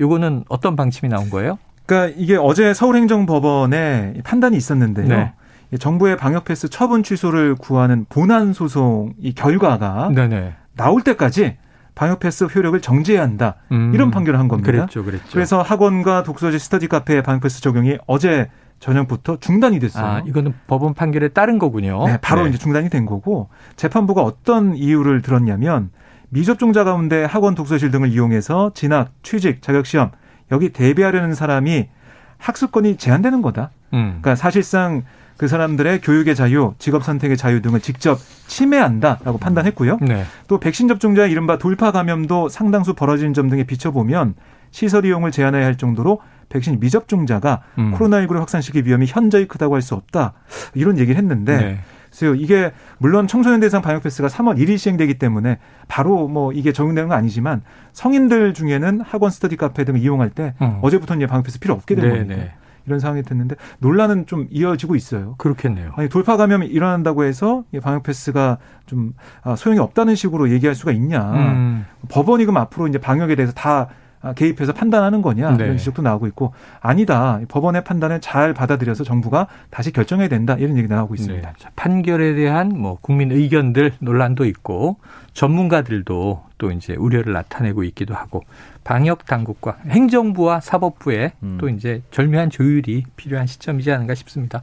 요거는 0.00 0.46
어떤 0.48 0.74
방침이 0.74 1.08
나온 1.08 1.30
거예요? 1.30 1.56
그러니까 1.86 2.18
이게 2.18 2.36
어제 2.36 2.74
서울행정법원에 2.74 4.14
판단이 4.24 4.56
있었는데요. 4.56 5.06
네. 5.06 5.32
정부의 5.78 6.16
방역 6.16 6.44
패스 6.44 6.68
처분 6.68 7.04
취소를 7.04 7.54
구하는 7.54 8.06
본안 8.08 8.52
소송 8.52 9.14
이 9.20 9.34
결과가 9.34 10.10
네네. 10.12 10.54
나올 10.74 11.02
때까지 11.02 11.56
방역 11.96 12.20
패스 12.20 12.44
효력을 12.44 12.78
정지해야 12.80 13.22
한다. 13.22 13.56
음. 13.72 13.90
이런 13.92 14.12
판결을 14.12 14.38
한 14.38 14.46
겁니다. 14.46 14.70
그랬죠, 14.70 15.02
그랬죠. 15.02 15.24
그래서 15.32 15.62
학원과 15.62 16.22
독서실 16.22 16.60
스터디 16.60 16.86
카페의 16.88 17.22
방역 17.22 17.40
패스 17.40 17.60
적용이 17.60 17.98
어제 18.06 18.50
저녁부터 18.78 19.38
중단이 19.40 19.80
됐어요. 19.80 20.04
아, 20.04 20.22
이거는 20.26 20.52
법원 20.66 20.92
판결에 20.92 21.28
따른 21.28 21.58
거군요. 21.58 22.06
네, 22.06 22.18
바로 22.20 22.42
네. 22.42 22.50
이제 22.50 22.58
중단이 22.58 22.90
된 22.90 23.06
거고 23.06 23.48
재판부가 23.76 24.22
어떤 24.22 24.76
이유를 24.76 25.22
들었냐면 25.22 25.88
미접종자 26.28 26.84
가운데 26.84 27.24
학원, 27.24 27.54
독서실 27.54 27.90
등을 27.90 28.10
이용해서 28.10 28.72
진학, 28.74 29.12
취직, 29.22 29.62
자격 29.62 29.86
시험 29.86 30.10
여기 30.52 30.68
대비하려는 30.74 31.34
사람이 31.34 31.88
학습권이 32.36 32.98
제한되는 32.98 33.40
거다. 33.40 33.70
음. 33.94 34.18
그러니까 34.20 34.34
사실상 34.34 35.04
그 35.36 35.48
사람들의 35.48 36.00
교육의 36.00 36.34
자유, 36.34 36.74
직업 36.78 37.04
선택의 37.04 37.36
자유 37.36 37.60
등을 37.60 37.80
직접 37.80 38.18
침해한다라고 38.46 39.38
판단했고요. 39.38 39.98
네. 40.00 40.24
또 40.48 40.58
백신 40.58 40.88
접종자의 40.88 41.30
이른바 41.30 41.58
돌파 41.58 41.92
감염도 41.92 42.48
상당수 42.48 42.94
벌어진 42.94 43.34
점 43.34 43.48
등에 43.48 43.64
비춰보면 43.64 44.34
시설 44.70 45.04
이용을 45.04 45.30
제한해야 45.30 45.64
할 45.64 45.76
정도로 45.76 46.20
백신 46.48 46.80
미접종자가 46.80 47.62
음. 47.78 47.94
코로나19를 47.94 48.38
확산시킬 48.38 48.86
위험이 48.86 49.06
현저히 49.06 49.46
크다고 49.46 49.74
할 49.74 49.82
수 49.82 49.94
없다. 49.94 50.32
이런 50.74 50.98
얘기를 50.98 51.16
했는데 51.18 51.56
네. 51.56 51.78
그래서 52.10 52.34
이게 52.34 52.72
물론 52.98 53.26
청소년 53.26 53.60
대상 53.60 53.82
방역 53.82 54.02
패스가 54.02 54.28
3월 54.28 54.56
1일 54.58 54.78
시행되기 54.78 55.14
때문에 55.14 55.58
바로 55.86 56.28
뭐 56.28 56.52
이게 56.52 56.72
적용되는 56.72 57.08
건 57.08 57.18
아니지만 57.18 57.62
성인들 57.92 58.54
중에는 58.54 59.02
학원 59.02 59.30
스터디 59.30 59.56
카페 59.56 59.84
등을 59.84 60.00
이용할 60.00 60.30
때 60.30 60.54
음. 60.62 60.78
어제부터는 60.82 61.20
이제 61.20 61.26
방역 61.26 61.44
패스 61.44 61.58
필요 61.58 61.74
없게 61.74 61.94
된 61.94 62.04
네, 62.04 62.10
겁니다. 62.10 62.36
네. 62.36 62.52
이런 62.86 62.98
상황이 63.00 63.22
됐는데 63.22 63.56
논란은 63.78 64.26
좀 64.26 64.46
이어지고 64.50 64.94
있어요. 64.96 65.34
그렇겠네요. 65.38 65.92
아니 65.96 66.08
돌파 66.08 66.36
감염이 66.36 66.66
일어난다고 66.66 67.24
해서 67.24 67.64
방역 67.82 68.04
패스가 68.04 68.58
좀 68.86 69.14
아, 69.42 69.56
소용이 69.56 69.80
없다는 69.80 70.14
식으로 70.14 70.50
얘기할 70.50 70.74
수가 70.74 70.92
있냐? 70.92 71.32
음. 71.32 71.86
법원이 72.08 72.44
그럼 72.44 72.56
앞으로 72.58 72.86
이제 72.88 72.98
방역에 72.98 73.34
대해서 73.34 73.52
다 73.52 73.88
개입해서 74.34 74.72
판단하는 74.72 75.22
거냐 75.22 75.56
네. 75.56 75.64
이런 75.64 75.76
지적도 75.78 76.02
나오고 76.02 76.26
있고 76.28 76.52
아니다 76.80 77.40
법원의 77.48 77.84
판단을 77.84 78.20
잘 78.20 78.54
받아들여서 78.54 79.04
정부가 79.04 79.46
다시 79.70 79.92
결정해야 79.92 80.28
된다 80.28 80.56
이런 80.58 80.76
얘기 80.76 80.88
나오고 80.88 81.14
있습니다. 81.14 81.52
네. 81.52 81.68
판결에 81.76 82.34
대한 82.34 82.68
뭐 82.68 82.98
국민 83.00 83.30
의견들 83.30 83.92
논란도 84.00 84.44
있고 84.46 84.96
전문가들도 85.32 86.44
또 86.58 86.70
이제 86.70 86.94
우려를 86.94 87.32
나타내고 87.32 87.84
있기도 87.84 88.14
하고 88.14 88.42
방역 88.84 89.26
당국과 89.26 89.78
행정부와 89.88 90.60
사법부의 90.60 91.32
음. 91.42 91.58
또 91.60 91.68
이제 91.68 92.02
절묘한 92.10 92.50
조율이 92.50 93.04
필요한 93.16 93.46
시점이지 93.46 93.90
않은가 93.90 94.14
싶습니다. 94.14 94.62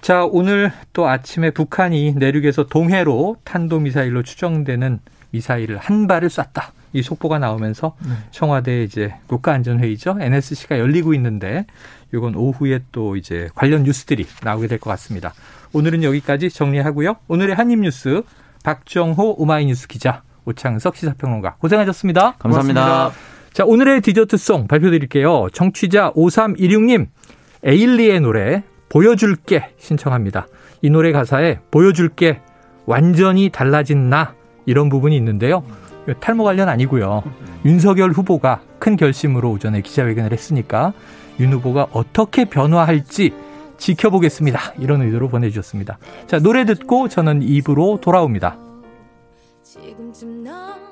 자, 0.00 0.24
오늘 0.24 0.70
또 0.92 1.08
아침에 1.08 1.50
북한이 1.50 2.14
내륙에서 2.16 2.66
동해로 2.66 3.36
탄도 3.44 3.80
미사일로 3.80 4.22
추정되는 4.22 4.98
미사일을 5.30 5.78
한 5.78 6.06
발을 6.06 6.28
쐈다. 6.28 6.72
이 6.94 7.02
속보가 7.02 7.38
나오면서 7.40 7.96
네. 8.06 8.12
청와대 8.30 8.84
이제 8.84 9.12
국가안전회의죠. 9.26 10.16
NSC가 10.20 10.78
열리고 10.78 11.12
있는데 11.14 11.66
이건 12.14 12.36
오후에 12.36 12.80
또 12.92 13.16
이제 13.16 13.50
관련 13.54 13.82
뉴스들이 13.82 14.26
나오게 14.42 14.68
될 14.68 14.78
것 14.78 14.88
같습니다. 14.90 15.34
오늘은 15.72 16.04
여기까지 16.04 16.48
정리하고요. 16.50 17.16
오늘의 17.28 17.56
한입 17.56 17.80
뉴스 17.80 18.22
박정호 18.62 19.34
오마이뉴스 19.38 19.88
기자 19.88 20.22
오창석 20.46 20.94
시사평론가 20.96 21.56
고생하셨습니다. 21.56 22.36
감사합니다. 22.38 22.84
고맙습니다. 22.84 23.34
자, 23.52 23.64
오늘의 23.64 24.00
디저트송 24.00 24.68
발표드릴게요. 24.68 25.48
청취자 25.52 26.12
5316님, 26.12 27.06
에일리의 27.64 28.20
노래, 28.20 28.62
보여줄게 28.88 29.70
신청합니다. 29.78 30.46
이 30.82 30.90
노래 30.90 31.12
가사에 31.12 31.58
보여줄게, 31.70 32.40
완전히 32.86 33.50
달라진 33.50 34.10
나, 34.10 34.34
이런 34.66 34.88
부분이 34.88 35.16
있는데요. 35.16 35.64
탈모 36.20 36.44
관련 36.44 36.68
아니고요. 36.68 37.22
윤석열 37.64 38.10
후보가 38.10 38.60
큰 38.78 38.96
결심으로 38.96 39.50
오전에 39.50 39.80
기자회견을 39.80 40.32
했으니까 40.32 40.92
윤 41.40 41.52
후보가 41.52 41.88
어떻게 41.92 42.44
변화할지 42.44 43.32
지켜보겠습니다. 43.78 44.74
이런 44.78 45.02
의도로 45.02 45.28
보내주셨습니다. 45.28 45.98
자, 46.26 46.38
노래 46.38 46.64
듣고 46.64 47.08
저는 47.08 47.42
입으로 47.42 47.98
돌아옵니다. 48.00 48.56
지금쯤 49.62 50.44
넌 50.44 50.83